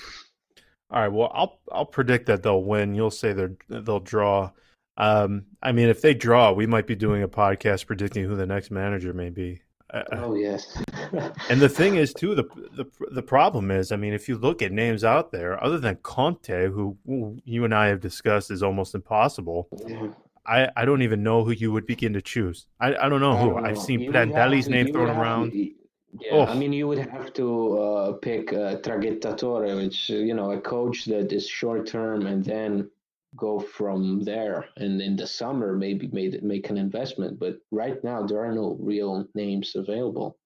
All 0.91 0.99
right. 0.99 1.07
Well, 1.07 1.31
I'll 1.33 1.61
I'll 1.71 1.85
predict 1.85 2.25
that 2.25 2.43
they'll 2.43 2.65
win. 2.65 2.95
You'll 2.95 3.11
say 3.11 3.31
they 3.31 3.47
they'll 3.69 4.01
draw. 4.01 4.51
Um. 4.97 5.45
I 5.63 5.71
mean, 5.71 5.87
if 5.87 6.01
they 6.01 6.13
draw, 6.13 6.51
we 6.51 6.67
might 6.67 6.85
be 6.85 6.95
doing 6.95 7.23
a 7.23 7.29
podcast 7.29 7.85
predicting 7.85 8.25
who 8.25 8.35
the 8.35 8.45
next 8.45 8.71
manager 8.71 9.13
may 9.13 9.29
be. 9.29 9.61
Oh 9.93 10.35
yes. 10.35 10.81
and 11.49 11.61
the 11.61 11.69
thing 11.69 11.95
is, 11.95 12.13
too, 12.13 12.35
the 12.35 12.43
the 12.75 12.85
the 13.11 13.21
problem 13.21 13.71
is, 13.71 13.91
I 13.91 13.95
mean, 13.95 14.13
if 14.13 14.27
you 14.27 14.37
look 14.37 14.61
at 14.61 14.71
names 14.71 15.03
out 15.03 15.31
there, 15.31 15.63
other 15.63 15.79
than 15.79 15.95
Conte, 15.97 16.67
who, 16.67 16.97
who 17.05 17.37
you 17.45 17.63
and 17.63 17.73
I 17.73 17.87
have 17.87 18.01
discussed 18.01 18.51
is 18.51 18.61
almost 18.61 18.95
impossible. 18.95 19.69
Yeah. 19.87 20.07
I, 20.45 20.69
I 20.77 20.85
don't 20.85 21.01
even 21.01 21.23
know 21.23 21.43
who 21.43 21.51
you 21.51 21.73
would 21.73 21.85
begin 21.85 22.13
to 22.13 22.21
choose. 22.21 22.67
I, 22.79 22.95
I 22.95 23.09
don't 23.09 23.19
know 23.19 23.33
I 23.33 23.41
who. 23.41 23.49
Don't 23.51 23.63
know. 23.63 23.69
I've 23.69 23.77
seen 23.77 24.11
Prandelli's 24.11 24.69
name 24.69 24.91
thrown 24.91 25.09
around. 25.09 25.53
Yeah, 25.53 26.31
oh. 26.31 26.45
I 26.45 26.55
mean, 26.55 26.73
you 26.73 26.87
would 26.87 26.99
have 26.99 27.33
to 27.33 27.77
uh, 27.77 28.13
pick 28.13 28.53
uh, 28.53 28.77
Traghettatore, 28.77 29.75
which 29.75 30.09
you 30.09 30.33
know, 30.33 30.51
a 30.51 30.59
coach 30.59 31.05
that 31.05 31.31
is 31.31 31.47
short 31.47 31.85
term, 31.85 32.25
and 32.25 32.43
then 32.43 32.89
go 33.37 33.59
from 33.59 34.23
there. 34.23 34.65
And 34.77 35.01
in 35.01 35.15
the 35.15 35.27
summer, 35.27 35.73
maybe 35.73 36.07
made 36.07 36.41
make 36.43 36.69
an 36.69 36.77
investment. 36.77 37.39
But 37.39 37.57
right 37.71 38.03
now, 38.03 38.25
there 38.25 38.43
are 38.43 38.51
no 38.51 38.77
real 38.79 39.25
names 39.35 39.73
available. 39.75 40.37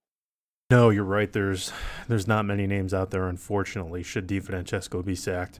No, 0.69 0.89
you're 0.89 1.03
right. 1.03 1.31
There's 1.31 1.73
there's 2.07 2.27
not 2.27 2.45
many 2.45 2.67
names 2.67 2.93
out 2.93 3.11
there, 3.11 3.27
unfortunately. 3.27 4.03
Should 4.03 4.27
Di 4.27 4.39
Francesco 4.39 5.01
be 5.01 5.15
sacked, 5.15 5.59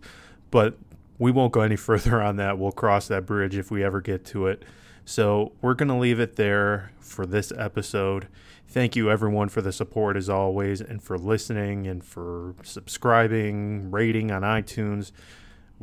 but 0.52 0.78
we 1.18 1.32
won't 1.32 1.52
go 1.52 1.62
any 1.62 1.76
further 1.88 2.22
on 2.22 2.38
that. 2.38 2.58
We'll 2.58 2.72
cross 2.72 3.08
that 3.08 3.26
bridge 3.26 3.58
if 3.58 3.72
we 3.72 3.84
ever 3.84 4.02
get 4.02 4.26
to 4.28 4.48
it. 4.48 4.64
So 5.04 5.52
we're 5.62 5.74
going 5.74 5.90
to 5.90 5.96
leave 5.96 6.20
it 6.20 6.36
there 6.36 6.92
for 7.00 7.26
this 7.26 7.52
episode. 7.58 8.28
Thank 8.68 8.96
you, 8.96 9.12
everyone, 9.12 9.50
for 9.50 9.62
the 9.62 9.74
support 9.74 10.16
as 10.16 10.30
always, 10.30 10.80
and 10.80 11.04
for 11.04 11.18
listening 11.18 11.88
and 11.88 12.02
for 12.02 12.56
subscribing, 12.64 13.92
rating 13.92 14.32
on 14.32 14.44
iTunes. 14.44 15.12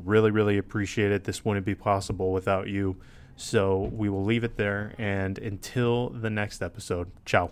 Really, 0.05 0.31
really 0.31 0.59
appreciate 0.59 1.13
it. 1.13 1.25
This 1.25 1.45
wouldn't 1.45 1.67
be 1.67 1.75
possible 1.75 2.33
without 2.33 2.69
you. 2.69 2.97
So 3.37 3.91
we 3.93 4.09
will 4.09 4.25
leave 4.25 4.45
it 4.45 4.57
there. 4.57 4.95
And 4.99 5.39
until 5.39 6.09
the 6.11 6.31
next 6.31 6.63
episode, 6.63 7.11
ciao. 7.25 7.51